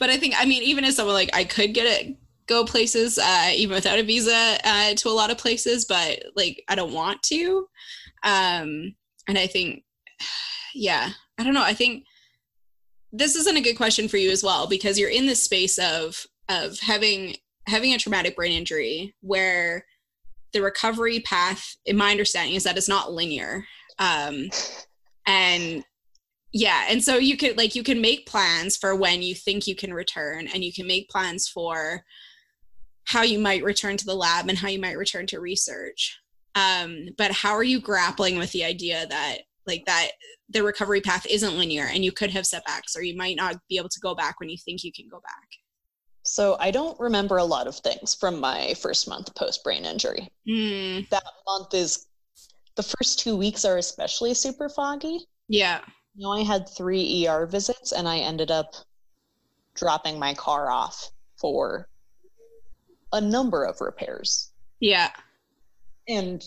[0.00, 2.16] But i think i mean even as someone like i could get it
[2.48, 6.64] go places uh even without a visa uh to a lot of places but like
[6.68, 7.66] i don't want to.
[8.24, 8.96] Um
[9.28, 9.84] and i think
[10.74, 12.04] yeah i don't know i think
[13.12, 16.26] this isn't a good question for you as well because you're in this space of
[16.48, 17.36] of having
[17.70, 19.84] having a traumatic brain injury where
[20.52, 23.64] the recovery path in my understanding is that it's not linear.
[23.98, 24.50] Um,
[25.26, 25.84] and
[26.52, 29.76] yeah and so you could like you can make plans for when you think you
[29.76, 32.02] can return and you can make plans for
[33.04, 36.18] how you might return to the lab and how you might return to research.
[36.54, 40.10] Um, but how are you grappling with the idea that like that
[40.48, 43.78] the recovery path isn't linear and you could have setbacks or you might not be
[43.78, 45.48] able to go back when you think you can go back
[46.22, 50.28] so I don't remember a lot of things from my first month post brain injury.
[50.48, 51.08] Mm.
[51.08, 52.06] That month is
[52.76, 55.26] the first two weeks are especially super foggy.
[55.48, 55.80] Yeah.
[56.14, 58.74] You know, I had three ER visits and I ended up
[59.74, 61.88] dropping my car off for
[63.12, 64.50] a number of repairs.
[64.80, 65.10] Yeah.
[66.08, 66.46] And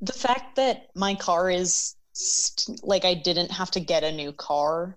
[0.00, 4.32] the fact that my car is st- like I didn't have to get a new
[4.32, 4.96] car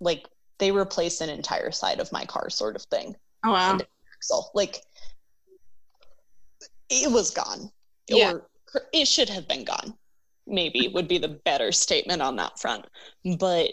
[0.00, 0.26] like
[0.58, 3.16] they replace an entire side of my car sort of thing.
[3.44, 3.78] Oh wow.
[4.20, 4.82] So like
[6.90, 7.70] it was gone.
[8.08, 8.32] Yeah.
[8.32, 8.48] Or
[8.92, 9.94] it should have been gone.
[10.46, 12.86] Maybe would be the better statement on that front.
[13.38, 13.72] But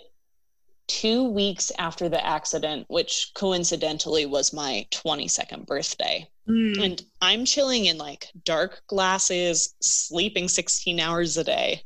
[0.87, 6.83] two weeks after the accident, which coincidentally was my 22nd birthday, mm.
[6.83, 11.81] and I'm chilling in like dark glasses, sleeping 16 hours a day,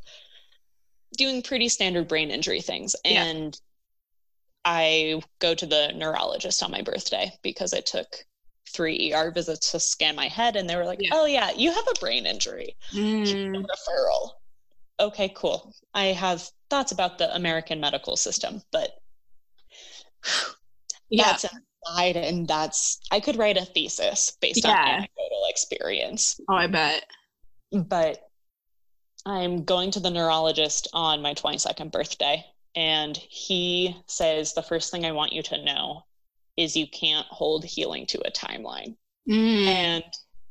[1.17, 2.95] doing pretty standard brain injury things.
[3.05, 3.23] Yeah.
[3.23, 3.59] And
[4.65, 8.07] I go to the neurologist on my birthday because I took
[8.69, 11.09] three ER visits to scan my head, and they were like, yeah.
[11.13, 13.65] "Oh yeah, you have a brain injury, mm.
[13.65, 14.31] referral."
[14.99, 15.73] Okay, cool.
[15.93, 18.91] I have thoughts about the American medical system, but
[21.09, 21.23] yeah.
[21.23, 24.71] that's inside, and that's I could write a thesis based yeah.
[24.71, 26.39] on anecdotal experience.
[26.49, 27.05] Oh, I bet.
[27.71, 28.19] But
[29.25, 35.05] I'm going to the neurologist on my 22nd birthday, and he says the first thing
[35.05, 36.03] I want you to know
[36.57, 38.95] is you can't hold healing to a timeline.
[39.27, 39.65] Mm.
[39.65, 40.03] And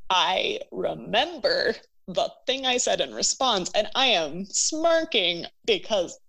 [0.09, 1.75] I remember
[2.07, 6.19] the thing I said in response, and I am smirking because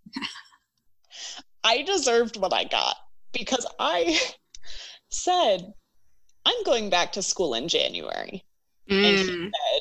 [1.64, 2.96] I deserved what I got
[3.32, 4.18] because I
[5.10, 5.72] said,
[6.44, 8.44] I'm going back to school in January.
[8.90, 9.04] Mm.
[9.04, 9.44] And he mm.
[9.44, 9.80] said,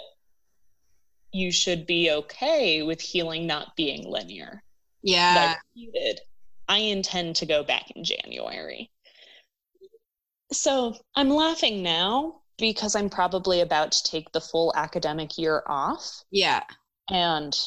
[1.34, 4.64] You should be okay with healing not being linear.
[5.02, 5.56] Yeah.
[5.78, 6.16] I
[6.68, 8.92] I intend to go back in January.
[10.52, 16.24] So I'm laughing now because I'm probably about to take the full academic year off.
[16.32, 16.64] Yeah.
[17.10, 17.58] And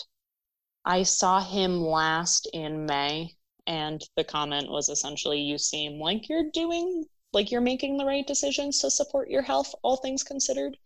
[0.85, 3.35] I saw him last in May,
[3.66, 8.27] and the comment was essentially, You seem like you're doing, like you're making the right
[8.27, 10.77] decisions to support your health, all things considered.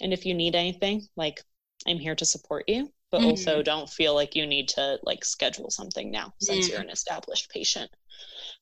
[0.00, 1.42] And if you need anything, like
[1.86, 3.30] I'm here to support you, but mm-hmm.
[3.30, 6.72] also don't feel like you need to like schedule something now since mm-hmm.
[6.72, 7.90] you're an established patient.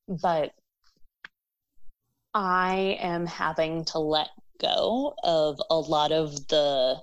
[0.09, 0.53] But
[2.35, 4.29] I am having to let
[4.61, 6.97] go of a lot of the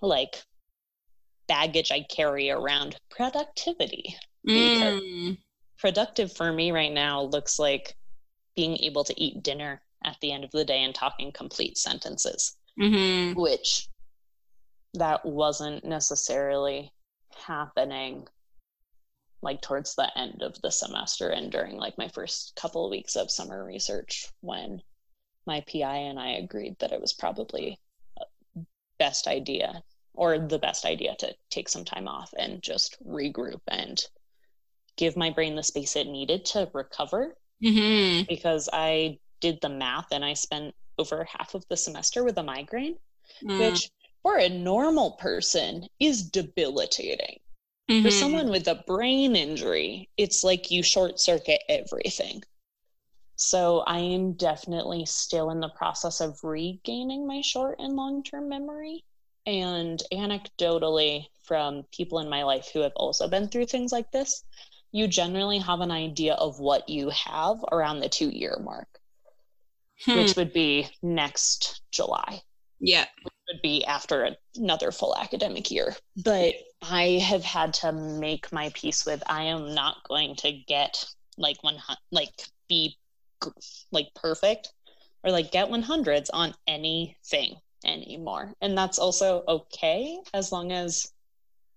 [0.00, 0.42] like
[1.48, 4.16] baggage I carry around productivity.
[4.46, 5.38] Mm.
[5.78, 7.96] Productive for me right now looks like
[8.54, 12.56] being able to eat dinner at the end of the day and talking complete sentences,
[12.80, 13.38] mm-hmm.
[13.38, 13.88] which
[14.94, 16.92] that wasn't necessarily
[17.36, 18.26] happening
[19.40, 23.14] like towards the end of the semester and during like my first couple of weeks
[23.14, 24.82] of summer research when
[25.46, 27.78] my PI and I agreed that it was probably
[28.98, 29.82] best idea
[30.14, 34.04] or the best idea to take some time off and just regroup and
[34.96, 38.24] give my brain the space it needed to recover mm-hmm.
[38.28, 42.42] because I did the math and I spent over half of the semester with a
[42.42, 42.96] migraine,
[43.42, 43.58] mm.
[43.60, 43.90] which
[44.22, 47.40] for a normal person is debilitating.
[47.90, 48.04] Mm-hmm.
[48.04, 52.42] For someone with a brain injury, it's like you short circuit everything.
[53.36, 58.48] So I am definitely still in the process of regaining my short and long term
[58.48, 59.04] memory.
[59.46, 64.44] And anecdotally, from people in my life who have also been through things like this,
[64.92, 68.88] you generally have an idea of what you have around the two year mark,
[70.04, 70.16] hmm.
[70.16, 72.42] which would be next July.
[72.80, 73.06] Yeah.
[73.48, 75.96] Would be after another full academic year.
[76.22, 81.04] But I have had to make my peace with I am not going to get
[81.38, 81.76] like one
[82.10, 82.30] like
[82.68, 82.96] be
[83.90, 84.72] like perfect
[85.24, 88.52] or like get 100s on anything anymore.
[88.60, 91.12] And that's also okay as long as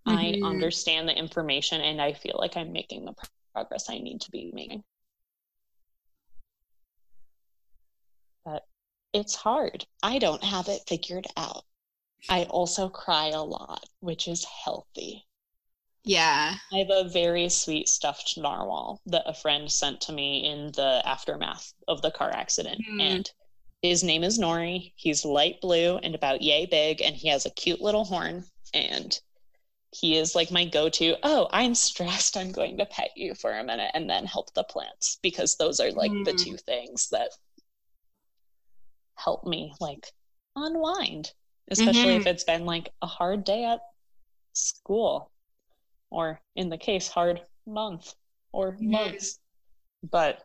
[0.07, 0.17] mm-hmm.
[0.17, 3.13] I understand the information and I feel like I'm making the
[3.53, 4.83] progress I need to be making.
[8.43, 8.65] But
[9.13, 9.85] it's hard.
[10.01, 11.63] I don't have it figured out.
[12.29, 15.25] I also cry a lot, which is healthy.
[16.03, 16.55] Yeah.
[16.71, 21.01] I have a very sweet stuffed narwhal that a friend sent to me in the
[21.05, 22.81] aftermath of the car accident.
[22.89, 23.01] Mm.
[23.01, 23.31] And
[23.81, 24.93] his name is Nori.
[24.95, 28.45] He's light blue and about yay big, and he has a cute little horn.
[28.73, 29.19] And
[29.91, 31.17] he is like my go to.
[31.23, 32.37] Oh, I'm stressed.
[32.37, 35.79] I'm going to pet you for a minute and then help the plants because those
[35.79, 36.25] are like mm.
[36.25, 37.31] the two things that
[39.23, 40.07] help me like
[40.55, 41.31] unwind,
[41.69, 42.21] especially mm-hmm.
[42.21, 43.79] if it's been like a hard day at
[44.53, 45.31] school
[46.09, 48.13] or in the case, hard month
[48.51, 49.39] or months.
[50.09, 50.43] But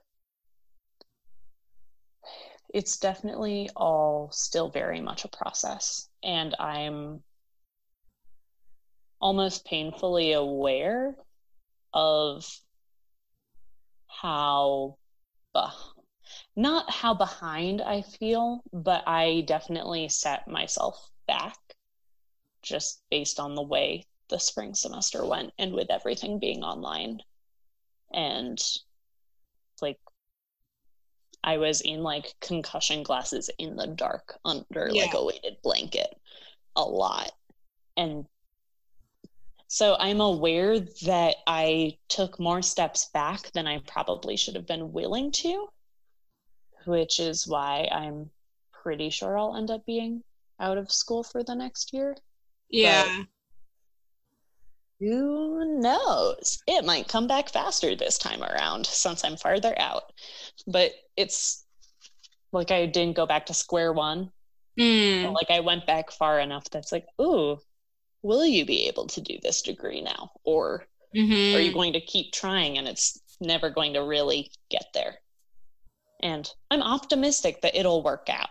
[2.73, 6.09] it's definitely all still very much a process.
[6.23, 7.23] And I'm
[9.21, 11.17] almost painfully aware
[11.95, 12.47] of
[14.07, 14.99] how,
[16.57, 21.59] not how behind I feel, but I definitely set myself back
[22.63, 27.21] just based on the way the spring semester went and with everything being online
[28.13, 28.61] and
[29.81, 29.99] like
[31.45, 35.03] i was in like concussion glasses in the dark under yeah.
[35.03, 36.09] like a weighted blanket
[36.75, 37.31] a lot
[37.97, 38.27] and
[39.69, 44.93] so i'm aware that i took more steps back than i probably should have been
[44.93, 45.69] willing to
[46.87, 48.31] which is why i'm
[48.73, 50.23] pretty sure i'll end up being
[50.61, 52.17] out of school for the next year
[52.71, 53.27] yeah but
[55.01, 56.63] who knows?
[56.67, 60.13] It might come back faster this time around since I'm farther out.
[60.67, 61.65] But it's
[62.53, 64.33] like I didn't go back to square one.
[64.79, 65.33] Mm.
[65.33, 67.59] Like I went back far enough that's like, ooh,
[68.23, 70.31] will you be able to do this degree now?
[70.45, 71.57] Or mm-hmm.
[71.57, 75.17] are you going to keep trying and it's never going to really get there?
[76.27, 78.49] And I'm optimistic that it'll work out.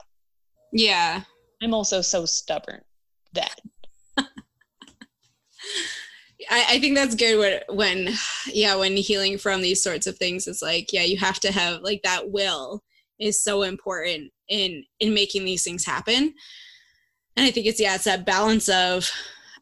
[0.72, 1.24] Yeah.
[1.62, 2.80] I'm also so stubborn
[3.34, 3.60] that
[4.18, 4.26] I,
[6.50, 8.14] I think that's good when, when,
[8.48, 11.82] yeah, when healing from these sorts of things, it's like, yeah, you have to have
[11.82, 12.82] like that will
[13.20, 16.34] is so important in in making these things happen.
[17.36, 19.10] And I think it's yeah, it's that balance of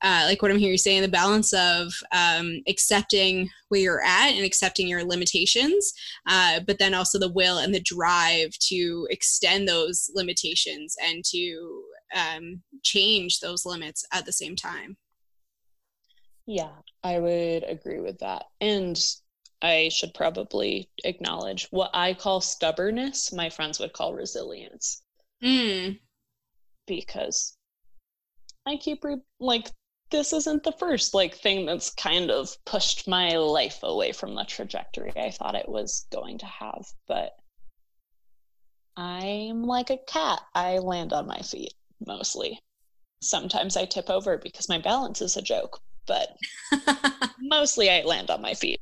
[0.03, 4.33] uh, like what I'm hearing you saying, the balance of um, accepting where you're at
[4.33, 5.93] and accepting your limitations,
[6.27, 11.83] uh, but then also the will and the drive to extend those limitations and to
[12.15, 14.97] um, change those limits at the same time.
[16.45, 18.45] Yeah, I would agree with that.
[18.59, 18.99] And
[19.61, 25.01] I should probably acknowledge what I call stubbornness, my friends would call resilience.
[25.41, 25.99] Mm.
[26.85, 27.55] Because
[28.67, 29.71] I keep re- like
[30.13, 34.43] this isn't the first like thing that's kind of pushed my life away from the
[34.43, 37.31] trajectory I thought it was going to have, but
[38.95, 40.41] I'm like a cat.
[40.53, 41.73] I land on my feet
[42.05, 42.59] mostly.
[43.23, 46.37] Sometimes I tip over because my balance is a joke, but
[47.39, 48.81] mostly I land on my feet.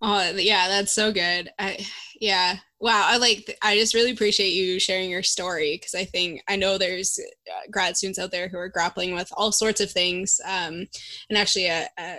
[0.00, 1.50] Oh, yeah, that's so good.
[1.58, 1.84] I
[2.20, 2.56] yeah.
[2.80, 6.54] Wow, I like I just really appreciate you sharing your story because I think I
[6.54, 7.18] know there's
[7.50, 10.40] uh, grad students out there who are grappling with all sorts of things.
[10.44, 10.86] Um,
[11.28, 12.18] and actually, a, a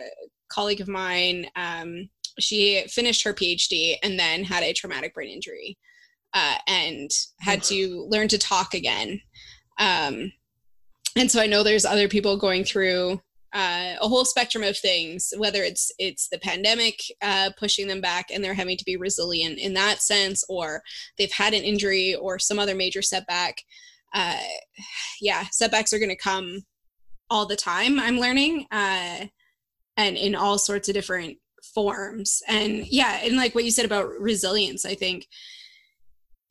[0.52, 2.10] colleague of mine, um,
[2.40, 5.78] she finished her PhD and then had a traumatic brain injury
[6.34, 7.10] uh, and
[7.40, 9.22] had to learn to talk again.
[9.80, 10.34] Um,
[11.16, 13.22] and so I know there's other people going through
[13.54, 18.28] uh, a whole spectrum of things whether it's it's the pandemic uh, pushing them back
[18.32, 20.82] and they're having to be resilient in that sense or
[21.18, 23.58] they've had an injury or some other major setback
[24.14, 24.38] uh,
[25.22, 26.60] yeah setbacks are going to come
[27.30, 29.26] all the time i'm learning uh,
[29.98, 31.38] and in all sorts of different
[31.74, 32.42] forms.
[32.48, 35.28] And yeah and like what you said about resilience i think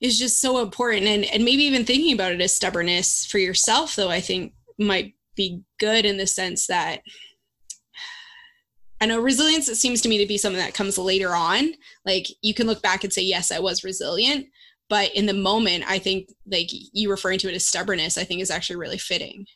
[0.01, 1.07] is just so important.
[1.07, 5.14] And and maybe even thinking about it as stubbornness for yourself though i think might
[5.39, 7.01] be good in the sense that
[9.01, 11.70] I know resilience it seems to me to be something that comes later on.
[12.05, 14.47] Like you can look back and say, yes, I was resilient.
[14.91, 18.41] But in the moment, I think like you referring to it as stubbornness, I think
[18.41, 19.47] is actually really fitting.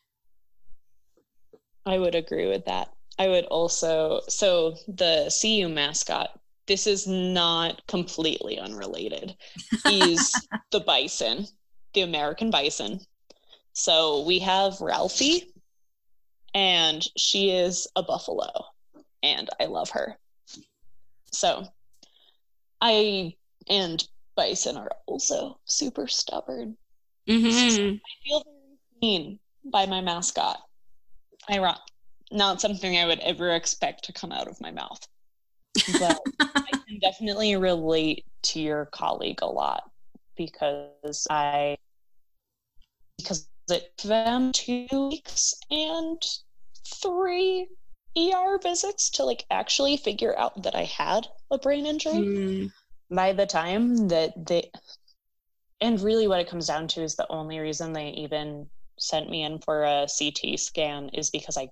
[1.84, 2.90] I would agree with that.
[3.18, 9.34] I would also so the CU mascot, this is not completely unrelated.
[9.84, 10.32] He's
[10.70, 11.46] the bison,
[11.94, 13.00] the American bison.
[13.72, 15.51] So we have Ralphie,
[16.54, 18.50] and she is a buffalo
[19.22, 20.18] and I love her.
[21.32, 21.64] So
[22.80, 23.34] I
[23.68, 26.76] and bison are also super stubborn.
[27.28, 27.46] Mm-hmm.
[27.46, 30.58] I feel very seen by my mascot.
[31.48, 31.58] I
[32.30, 35.06] not something I would ever expect to come out of my mouth.
[35.98, 39.84] But I can definitely relate to your colleague a lot
[40.36, 41.76] because I
[43.18, 46.22] because it took them two weeks and
[46.86, 47.68] three
[48.16, 52.12] ER visits to like actually figure out that I had a brain injury.
[52.12, 52.72] Mm.
[53.10, 54.70] By the time that they,
[55.80, 59.42] and really what it comes down to is the only reason they even sent me
[59.42, 61.68] in for a CT scan is because I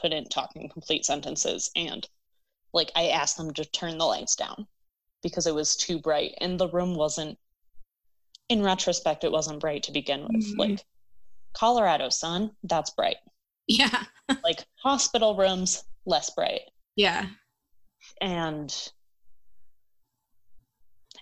[0.00, 1.70] couldn't talk in complete sentences.
[1.76, 2.08] And
[2.72, 4.66] like I asked them to turn the lights down
[5.22, 7.38] because it was too bright and the room wasn't,
[8.48, 10.46] in retrospect, it wasn't bright to begin with.
[10.54, 10.58] Mm.
[10.58, 10.84] Like
[11.52, 13.16] Colorado sun, that's bright.
[13.66, 14.04] Yeah.
[14.44, 16.62] like hospital rooms, less bright.
[16.96, 17.26] Yeah.
[18.20, 18.74] And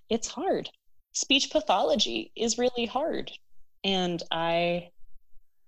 [0.08, 0.70] it's hard.
[1.12, 3.30] Speech pathology is really hard.
[3.84, 4.90] And I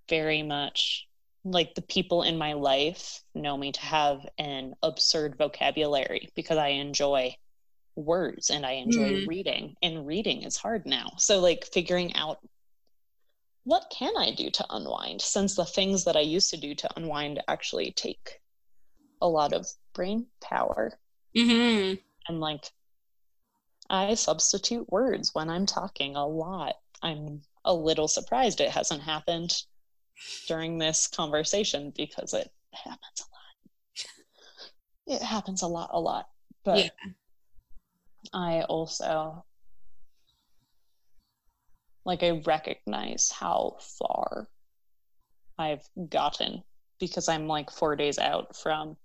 [0.08, 1.06] very much
[1.44, 6.68] like the people in my life know me to have an absurd vocabulary because I
[6.68, 7.34] enjoy
[7.96, 9.26] words and I enjoy mm.
[9.26, 11.12] reading and reading is hard now.
[11.18, 12.38] So like figuring out
[13.64, 16.90] what can I do to unwind since the things that I used to do to
[16.96, 18.40] unwind actually take
[19.20, 20.98] a lot of brain power.
[21.36, 21.94] Mm-hmm.
[22.28, 22.72] And like,
[23.88, 26.74] I substitute words when I'm talking a lot.
[27.02, 29.54] I'm a little surprised it hasn't happened
[30.48, 35.18] during this conversation because it happens a lot.
[35.18, 36.26] It happens a lot, a lot.
[36.64, 36.90] But yeah.
[38.32, 39.44] I also
[42.05, 44.48] like I recognize how far
[45.59, 46.62] I've gotten
[46.98, 48.96] because I'm like four days out from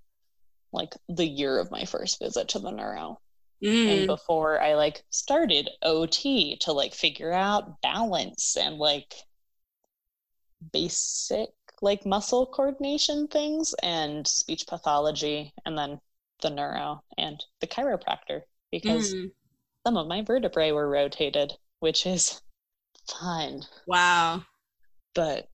[0.73, 3.19] like the year of my first visit to the neuro.
[3.63, 3.97] Mm.
[3.97, 9.15] And before I like started OT to like figure out balance and like
[10.71, 11.49] basic
[11.81, 15.99] like muscle coordination things and speech pathology and then
[16.41, 18.41] the neuro and the chiropractor
[18.71, 19.31] because mm.
[19.85, 22.41] some of my vertebrae were rotated, which is
[23.07, 23.63] fun.
[23.85, 24.43] Wow.
[25.13, 25.47] But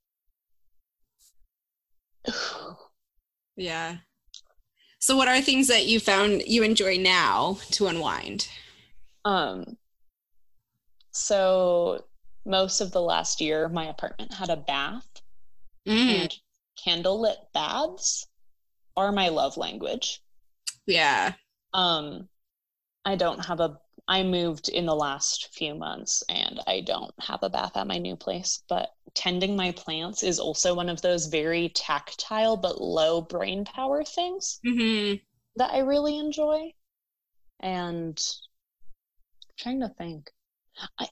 [3.56, 3.98] Yeah.
[5.00, 8.48] So what are things that you found you enjoy now to unwind?
[9.26, 9.78] Um
[11.12, 12.06] so
[12.46, 15.08] most of the last year my apartment had a bath
[15.88, 16.22] mm.
[16.22, 16.34] and
[16.78, 18.26] candlelit baths
[18.98, 20.22] are my love language.
[20.86, 21.34] Yeah.
[21.74, 22.28] Um
[23.06, 23.78] I don't have a
[24.08, 27.98] I moved in the last few months and I don't have a bath at my
[27.98, 33.22] new place, but tending my plants is also one of those very tactile but low
[33.22, 35.16] brain power things mm-hmm.
[35.56, 36.74] that I really enjoy.
[37.62, 38.22] And
[39.46, 40.30] I'm trying to think.
[41.00, 41.08] I,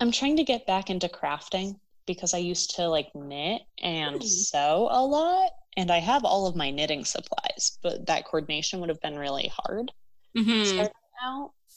[0.00, 4.22] I'm trying to get back into crafting because I used to like knit and mm.
[4.22, 5.50] sew a lot.
[5.78, 9.50] And I have all of my knitting supplies, but that coordination would have been really
[9.56, 9.90] hard
[10.36, 10.64] mm-hmm.
[10.64, 10.92] starting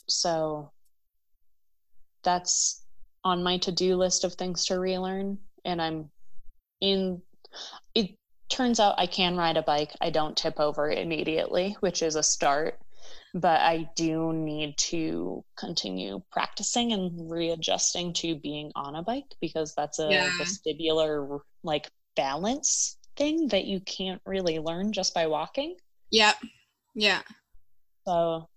[0.06, 0.70] So
[2.22, 2.82] that's
[3.24, 6.10] on my to-do list of things to relearn and I'm
[6.80, 7.22] in
[7.94, 8.10] it
[8.48, 9.92] turns out I can ride a bike.
[10.00, 12.78] I don't tip over immediately, which is a start,
[13.34, 19.74] but I do need to continue practicing and readjusting to being on a bike because
[19.74, 20.30] that's a yeah.
[20.38, 25.76] vestibular like balance thing that you can't really learn just by walking.
[26.10, 26.36] Yep.
[26.94, 27.22] Yeah.
[28.06, 28.48] So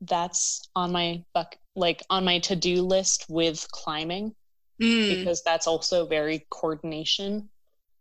[0.00, 4.34] that's on my buck like on my to-do list with climbing
[4.80, 5.18] mm.
[5.18, 7.48] because that's also very coordination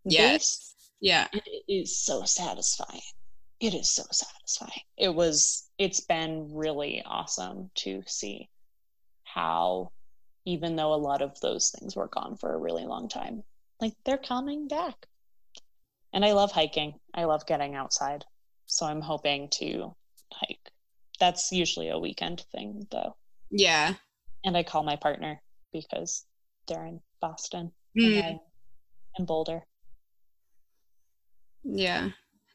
[0.06, 0.76] yes.
[1.00, 1.28] yeah.
[1.34, 3.02] It is so satisfying.
[3.60, 4.82] It is so satisfying.
[4.98, 8.50] It was it's been really awesome to see
[9.24, 9.92] how
[10.46, 13.44] even though a lot of those things were gone for a really long time
[13.80, 15.08] like they're coming back.
[16.14, 16.96] And i love hiking.
[17.14, 18.26] I love getting outside.
[18.66, 19.96] So i'm hoping to
[20.32, 20.63] hike
[21.24, 23.16] that's usually a weekend thing though.
[23.50, 23.94] Yeah.
[24.44, 26.26] And I call my partner because
[26.68, 28.22] they're in Boston mm.
[28.22, 28.40] and
[29.18, 29.62] in Boulder.
[31.64, 32.10] Yeah.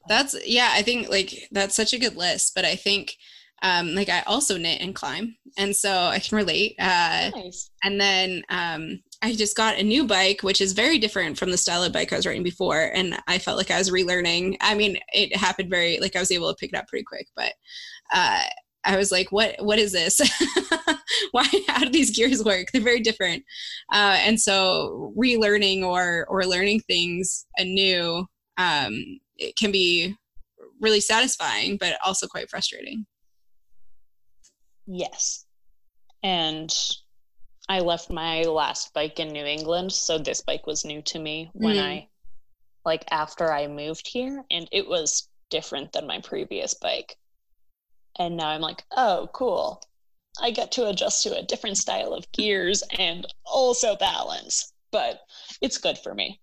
[0.07, 3.15] That's yeah, I think like that's such a good list, but I think
[3.63, 6.75] um like I also knit and climb and so I can relate.
[6.79, 7.71] Uh nice.
[7.83, 11.57] and then um I just got a new bike, which is very different from the
[11.57, 12.93] style of bike I was riding before.
[12.95, 14.57] And I felt like I was relearning.
[14.61, 17.27] I mean, it happened very, like I was able to pick it up pretty quick,
[17.35, 17.53] but
[18.13, 18.43] uh,
[18.85, 20.21] I was like, what, what is this?
[21.33, 22.69] Why, how do these gears work?
[22.73, 23.43] They're very different.
[23.93, 28.25] Uh, and so relearning or, or learning things anew
[28.57, 30.15] um, it can be
[30.81, 33.05] really satisfying, but also quite frustrating.
[34.89, 35.45] Yes.
[36.23, 36.75] And
[37.69, 41.51] I left my last bike in New England, so this bike was new to me
[41.53, 41.83] when mm.
[41.83, 42.09] I
[42.87, 47.19] like after I moved here and it was different than my previous bike.
[48.19, 49.83] And now I'm like, "Oh, cool.
[50.41, 55.21] I get to adjust to a different style of gears and also balance." But
[55.61, 56.41] it's good for me.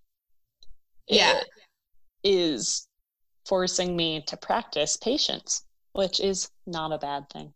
[1.08, 1.40] Yeah.
[1.40, 1.48] It
[2.22, 2.86] is
[3.44, 7.52] forcing me to practice patience, which is not a bad thing.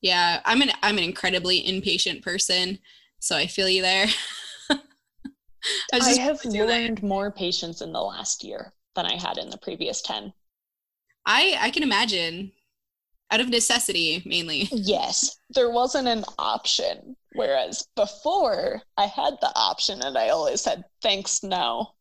[0.00, 2.78] Yeah, I'm an I'm an incredibly impatient person,
[3.18, 4.06] so I feel you there.
[4.70, 4.78] I,
[6.00, 7.02] I have learned that.
[7.02, 10.32] more patience in the last year than I had in the previous 10.
[11.26, 12.52] I I can imagine
[13.30, 14.68] out of necessity mainly.
[14.70, 20.84] Yes, there wasn't an option whereas before I had the option and I always said
[21.02, 21.94] thanks no.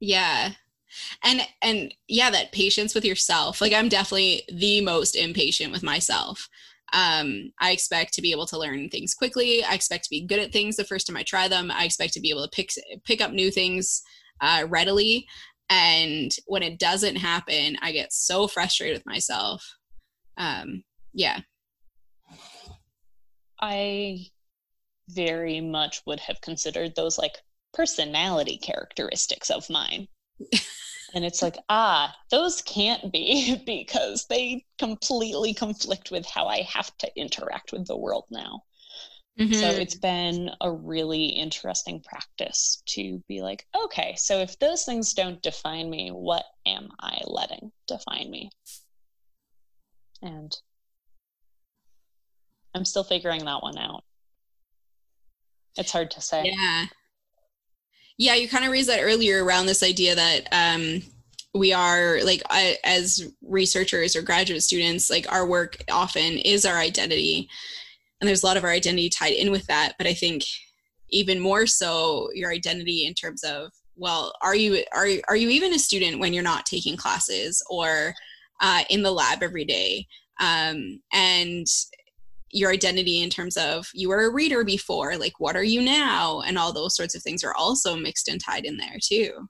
[0.00, 0.52] Yeah
[1.22, 6.48] and and yeah that patience with yourself like i'm definitely the most impatient with myself
[6.92, 9.64] um, I expect to be able to learn things quickly.
[9.64, 11.70] I expect to be good at things the first time I try them.
[11.70, 12.70] I expect to be able to pick
[13.04, 14.02] pick up new things
[14.40, 15.26] uh, readily.
[15.68, 19.66] And when it doesn't happen, I get so frustrated with myself.
[20.36, 21.40] Um, yeah.
[23.60, 24.26] I
[25.08, 27.36] very much would have considered those like
[27.72, 30.06] personality characteristics of mine.
[31.14, 36.96] and it's like ah those can't be because they completely conflict with how i have
[36.98, 38.62] to interact with the world now.
[39.38, 39.52] Mm-hmm.
[39.52, 45.12] so it's been a really interesting practice to be like okay so if those things
[45.12, 48.50] don't define me what am i letting define me?
[50.22, 50.56] And
[52.74, 54.04] i'm still figuring that one out.
[55.76, 56.54] It's hard to say.
[56.56, 56.86] Yeah
[58.18, 61.02] yeah you kind of raised that earlier around this idea that um,
[61.54, 66.76] we are like uh, as researchers or graduate students like our work often is our
[66.76, 67.48] identity.
[68.20, 70.42] And there's a lot of our identity tied in with that but i think
[71.10, 75.74] even more so your identity in terms of well are you are, are you even
[75.74, 78.14] a student when you're not taking classes or
[78.60, 80.06] uh, in the lab every day?
[80.40, 81.66] Um, and
[82.56, 86.40] your identity in terms of you were a reader before like what are you now
[86.40, 89.48] and all those sorts of things are also mixed and tied in there too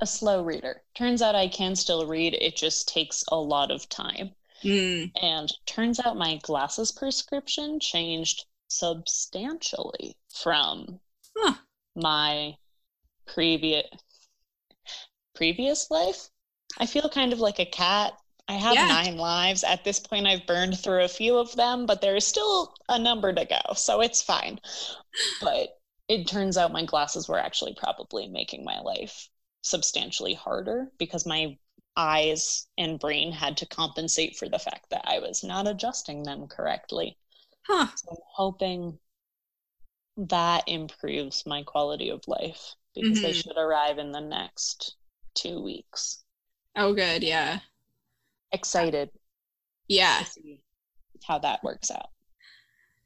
[0.00, 0.82] a slow reader.
[0.94, 4.30] Turns out I can still read, it just takes a lot of time.
[4.62, 5.10] Mm.
[5.22, 11.00] And turns out my glasses prescription changed substantially from
[11.36, 11.54] Huh.
[11.94, 12.56] my
[13.26, 13.86] previous
[15.34, 16.28] previous life.
[16.78, 18.14] I feel kind of like a cat.
[18.48, 18.82] I have Yeah.
[18.82, 19.62] nine lives.
[19.64, 22.98] At this point, I've burned through a few of them, but there is still a
[22.98, 24.60] number to go, so it's fine.
[25.40, 25.78] But
[26.08, 29.28] it turns out my glasses were actually probably making my life
[29.62, 31.58] substantially harder because my
[31.96, 36.48] eyes and brain had to compensate for the fact that I was not adjusting them
[36.48, 37.18] correctly.
[37.66, 37.88] Huh.
[37.94, 39.00] So I'm hoping
[40.16, 43.32] that improves my quality of life because they Mhm.
[43.32, 44.96] should arrive in the next
[45.34, 46.24] two weeks.
[46.76, 47.22] Oh, good.
[47.24, 47.60] Yeah.
[48.54, 49.10] Excited
[49.88, 50.24] Yeah.
[51.26, 52.06] how that works out.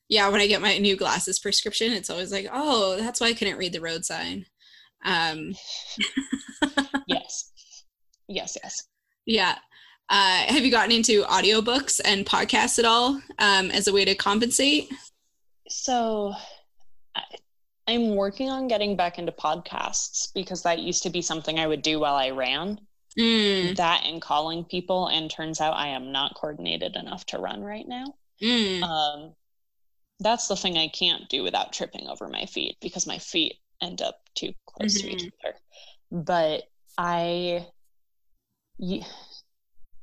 [0.08, 0.28] Yeah.
[0.28, 3.58] When I get my new glasses prescription, it's always like, oh, that's why I couldn't
[3.58, 4.46] read the road sign.
[5.04, 5.54] Um,
[7.06, 7.50] Yes.
[8.28, 8.82] Yes, yes.
[9.24, 9.56] yeah.
[10.10, 14.14] Uh, have you gotten into audiobooks and podcasts at all um, as a way to
[14.14, 14.90] compensate?
[15.68, 16.34] So
[17.14, 17.22] I,
[17.86, 21.82] I'm working on getting back into podcasts because that used to be something I would
[21.82, 22.78] do while I ran.
[23.18, 27.62] Mm, That and calling people, and turns out I am not coordinated enough to run
[27.62, 28.14] right now.
[28.40, 29.34] mm, Um,
[30.20, 34.02] that's the thing I can't do without tripping over my feet because my feet end
[34.02, 35.32] up too close to each Mhm.
[35.44, 35.58] other.
[36.12, 36.64] But
[36.98, 37.66] I,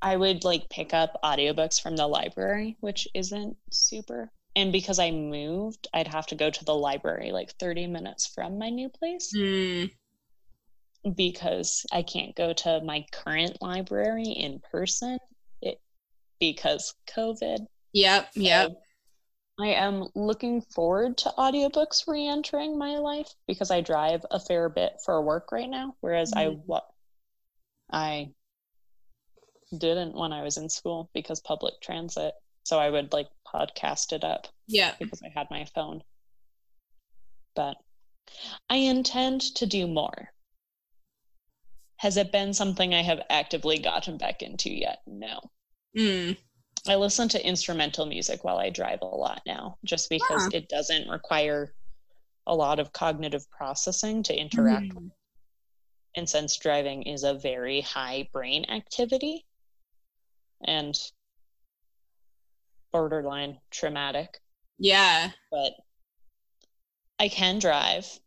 [0.02, 4.32] I would like pick up audiobooks from the library, which isn't super.
[4.56, 8.58] And because I moved, I'd have to go to the library like 30 minutes from
[8.58, 9.90] my new place mm.
[11.16, 15.20] Because I can't go to my current library in person
[15.62, 15.80] it,
[16.40, 17.66] because COVID.
[17.94, 18.30] Yep.
[18.36, 18.72] Yep.
[18.72, 18.78] So
[19.64, 24.94] I am looking forward to audiobooks re-entering my life because I drive a fair bit
[25.06, 26.66] for work right now, whereas I Mhm.
[26.66, 26.82] wa-
[27.92, 28.34] I
[29.78, 32.34] didn't when I was in school because public transit.
[32.64, 34.96] So I would like podcast it up Yeah.
[35.00, 36.04] because I had my phone.
[37.56, 37.78] But
[38.70, 40.34] I intend to do more.
[41.98, 45.00] Has it been something I have actively gotten back into yet?
[45.08, 45.40] No.
[45.98, 46.38] Mm.
[46.88, 50.50] I listen to instrumental music while I drive a lot now, just because Huh.
[50.54, 51.74] it doesn't require
[52.48, 54.94] a lot of cognitive processing to interact.
[54.94, 55.12] with.
[56.18, 59.46] And since driving is a very high brain activity
[60.66, 60.96] and
[62.92, 64.40] borderline traumatic,
[64.78, 65.32] Yeah.
[65.52, 65.74] but
[67.20, 68.20] I can drive.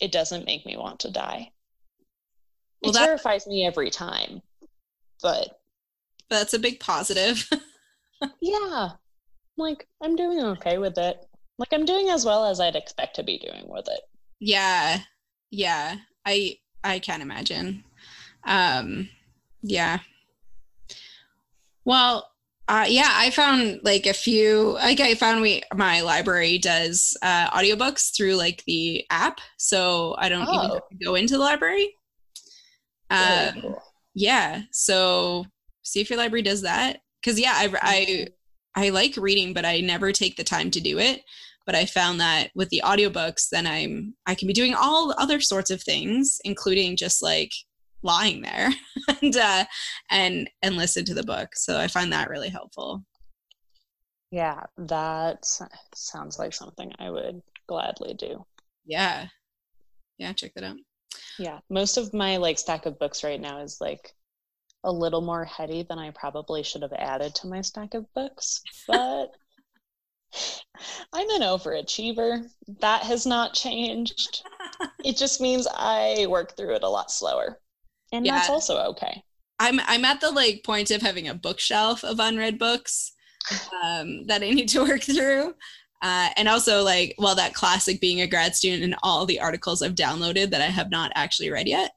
[0.00, 1.52] It doesn't make me want to die.
[2.84, 4.42] Well, it that- terrifies me every time,
[5.22, 5.60] but
[6.30, 7.48] That's a big positive.
[8.40, 8.90] yeah,
[9.56, 11.16] like I'm doing okay with it.
[11.58, 14.00] Like I'm doing as well as I'd expect to be doing with it.
[14.40, 15.00] yeah.
[15.50, 15.96] Yeah.
[16.26, 17.84] I I can't imagine.
[18.44, 19.08] Um
[19.62, 20.00] yeah.
[21.84, 22.30] Well,
[22.66, 24.72] uh, yeah, I found like a few.
[24.74, 30.28] Like I found we my library does uh, audiobooks through like the app, so I
[30.30, 30.74] don't even Oh.
[30.74, 31.94] have to go into the library.
[33.10, 33.82] Uh, Very cool.
[34.14, 35.46] yeah, so
[35.82, 37.00] see if your library does that.
[37.20, 38.28] Because yeah, I, I
[38.76, 41.22] I like reading, but I never take the time to do it.
[41.66, 45.40] But I found that with the audiobooks, then I'm I can be doing all other
[45.40, 47.52] sorts of things, including just like
[48.02, 48.70] lying there
[49.22, 49.64] and uh,
[50.10, 51.50] and and listen to the book.
[51.54, 53.04] So I find that really helpful.
[54.30, 55.46] Yeah, that
[55.94, 58.44] sounds like something I would gladly do.
[58.84, 59.28] Yeah,
[60.18, 60.76] yeah, check that out.
[61.38, 64.14] Yeah, most of my like stack of books right now is like
[64.84, 68.62] a little more heady than I probably should have added to my stack of books,
[68.86, 69.30] but
[71.12, 72.46] I'm an overachiever.
[72.80, 74.42] That has not changed.
[75.04, 77.60] It just means I work through it a lot slower.
[78.12, 78.36] And yeah.
[78.36, 79.22] that's also okay.
[79.58, 83.12] I'm I'm at the like point of having a bookshelf of unread books
[83.84, 85.54] um, that I need to work through.
[86.04, 89.80] Uh, and also like well that classic being a grad student and all the articles
[89.80, 91.92] I've downloaded that I have not actually read yet.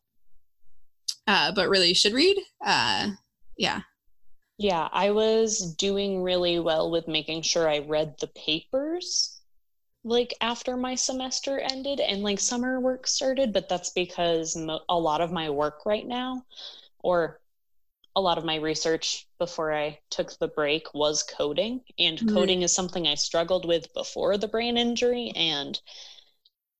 [1.27, 2.37] Uh, but really should read.
[2.65, 3.09] Uh,
[3.57, 3.81] yeah.
[4.57, 9.41] Yeah, I was doing really well with making sure I read the papers
[10.05, 14.97] like after my semester ended and like summer work started, but that's because mo- a
[14.97, 16.43] lot of my work right now
[16.99, 17.41] or
[18.17, 22.33] a lot of my research before I took the break was coding and Mhm.
[22.33, 25.79] coding is something I struggled with before the brain injury and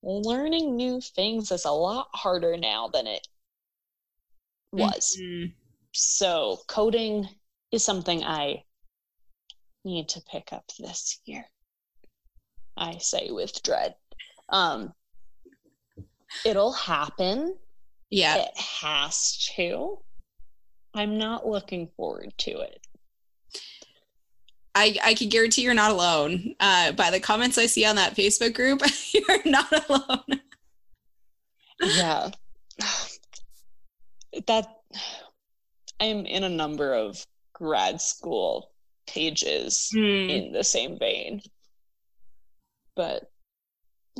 [0.02, 3.28] learning new things is a lot harder now than it
[4.72, 5.54] was Mhm.
[5.94, 7.30] so coding
[7.72, 8.66] is something I
[9.84, 11.48] need to pick up this year.
[12.76, 13.96] I say with dread.
[14.50, 14.96] Um,
[16.44, 17.60] it'll happen.
[18.10, 18.38] Yeah.
[18.38, 20.04] It has to.
[20.98, 22.86] I'm not looking forward to it.
[24.74, 26.56] I, I can guarantee you're not alone.
[26.60, 28.82] Uh, by the comments I see on that Facebook group,
[29.14, 30.42] you're not alone.
[31.82, 32.30] yeah.
[34.48, 34.68] That
[36.00, 37.24] I'm in a number of
[37.54, 38.72] grad school
[39.08, 40.30] pages Mm.
[40.30, 41.42] in the same vein.
[42.96, 43.32] But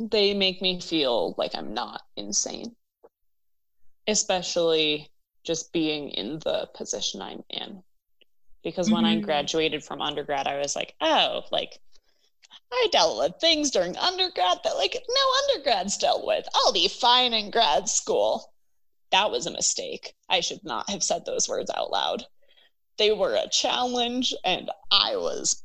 [0.00, 2.74] they make me feel like I'm not insane.
[4.06, 5.08] Especially
[5.44, 7.82] just being in the position I'm in.
[8.62, 9.22] Because when I Mhm.
[9.22, 11.80] graduated from undergrad, I was like, oh, like
[12.72, 15.24] I dealt with things during undergrad that like no
[15.54, 16.46] undergrads dealt with.
[16.54, 18.52] I'll be fine in grad school.
[19.10, 20.14] That was a mistake.
[20.28, 22.26] I should not have said those words out loud.
[22.98, 25.64] They were a challenge, and I was,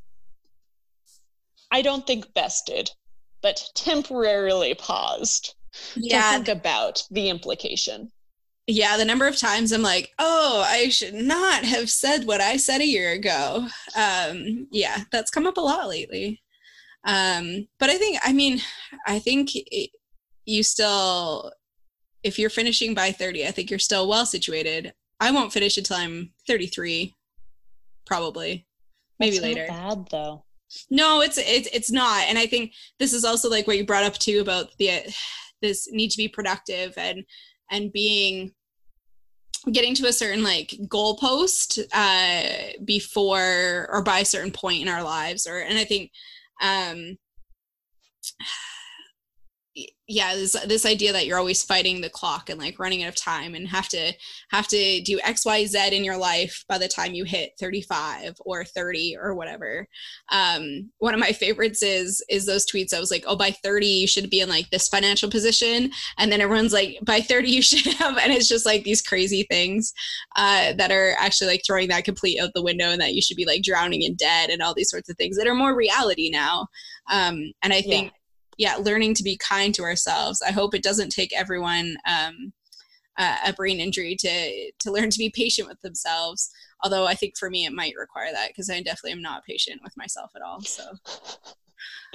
[1.71, 2.91] I don't think bested,
[3.41, 6.29] but temporarily paused to Yeah.
[6.29, 8.11] think about the implication.
[8.67, 8.97] Yeah.
[8.97, 12.81] The number of times I'm like, oh, I should not have said what I said
[12.81, 13.67] a year ago.
[13.95, 16.41] Um, yeah, that's come up a lot lately.
[17.05, 18.61] Um, but I think, I mean,
[19.05, 19.89] I think it,
[20.45, 21.51] you still,
[22.23, 24.93] if you're finishing by 30, I think you're still well situated.
[25.19, 27.13] I won't finish until I'm 33,
[28.05, 28.65] probably,
[29.19, 29.67] maybe That's not later.
[29.67, 30.45] bad though.
[30.89, 32.23] No, it's it's it's not.
[32.27, 35.13] And I think this is also like what you brought up too about the
[35.61, 37.23] this need to be productive and
[37.73, 38.53] and being
[39.71, 45.03] getting to a certain like goalpost uh before or by a certain point in our
[45.03, 46.11] lives or and I think
[46.61, 47.17] um
[50.07, 53.15] yeah this this idea that you're always fighting the clock and like running out of
[53.15, 54.13] time and have to
[54.51, 59.17] have to do xyz in your life by the time you hit 35 or 30
[59.19, 59.87] or whatever.
[60.31, 63.87] Um one of my favorites is is those tweets i was like oh by 30
[63.87, 65.91] you should be in like this financial position.
[66.17, 69.47] And then everyone's like by 30 you should have and it's just like these crazy
[69.49, 69.93] things
[70.35, 73.37] uh that are actually like throwing that complete out the window and that you should
[73.37, 76.29] be like drowning in debt and all these sorts of things that are more reality
[76.29, 76.67] now.
[77.09, 78.19] Um and i think yeah
[78.79, 80.41] learning to be kind to ourselves.
[80.41, 82.53] I hope it doesn't take everyone um
[83.15, 86.49] uh, a brain injury to to learn to be patient with themselves.
[86.83, 89.81] Although i think for me it might require that because i definitely am not patient
[89.83, 90.61] with myself at all.
[90.61, 90.83] So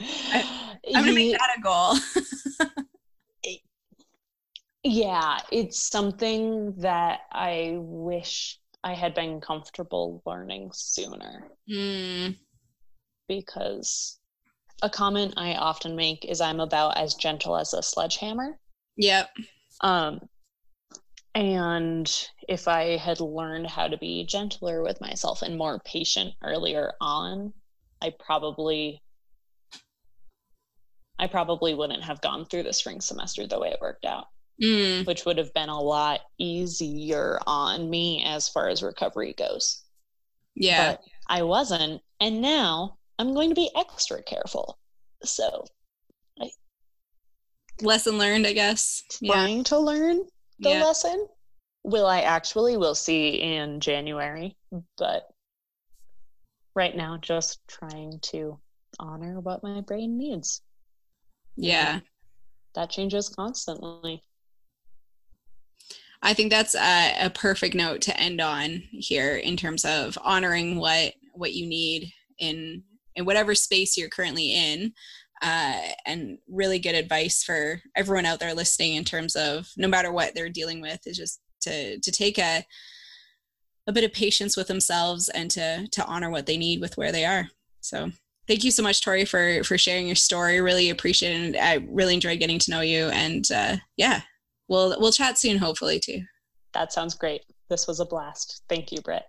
[0.00, 0.44] i'm
[0.92, 1.94] gonna make that a goal.
[4.84, 11.48] Yeah, it's something that I wish I had been comfortable learning sooner.
[11.68, 12.36] Mm,
[13.28, 14.17] because
[14.82, 18.58] a comment I often make is I'm about as gentle as a sledgehammer.
[18.96, 19.30] yep
[19.80, 20.28] Um,
[21.34, 26.92] and if I had learned how to be gentler with myself and more patient earlier
[27.00, 27.52] on,
[28.02, 29.02] I probably
[31.18, 34.26] I probably wouldn't have gone through the spring semester the way it worked out,
[34.62, 39.82] mm, which would have been a lot easier on me as far as recovery goes.
[40.54, 44.78] yeah But I wasn't, and now I'm going to be extra careful.
[45.24, 45.64] So,
[47.80, 50.20] lesson learned i guess yeah trying to learn
[50.58, 50.84] the Yeah.
[50.84, 51.26] lesson.
[51.84, 52.76] Will I actually?
[52.76, 54.56] We'll see in January.
[54.96, 55.28] But
[56.74, 58.58] right now, just trying to
[58.98, 60.60] honor what my brain needs.
[61.56, 62.00] yeah
[62.74, 64.22] That changes constantly.
[66.20, 70.78] I think that's a, a perfect note to end on here in terms of honoring
[70.78, 72.82] what what you need in
[73.18, 74.92] in whatever space you're currently in,
[75.42, 80.10] uh, and really good advice for everyone out there listening in terms of no matter
[80.10, 82.64] what they're dealing with is just to to take a
[83.86, 87.12] a bit of patience with themselves and to to honor what they need with where
[87.12, 87.48] they are.
[87.80, 88.10] So
[88.46, 90.60] thank you so much, Tori, for for sharing your story.
[90.60, 91.58] Really appreciate it.
[91.58, 93.06] I really enjoyed getting to know you.
[93.06, 94.22] And uh, yeah,
[94.68, 96.22] we'll we'll chat soon, hopefully too.
[96.74, 97.42] That sounds great.
[97.68, 98.62] This was a blast.
[98.68, 99.24] Thank you, Britt.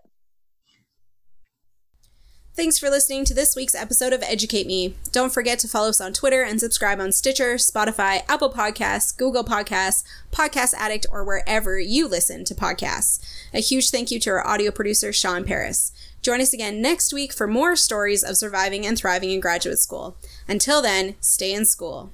[2.55, 4.95] Thanks for listening to this week's episode of Educate Me.
[5.13, 9.45] Don't forget to follow us on Twitter and subscribe on Stitcher, Spotify, Apple Podcasts, Google
[9.45, 13.23] Podcasts, Podcast Addict, or wherever you listen to podcasts.
[13.53, 15.93] A huge thank you to our audio producer, Sean Paris.
[16.21, 20.17] Join us again next week for more stories of surviving and thriving in graduate school.
[20.45, 22.11] Until then, stay in school.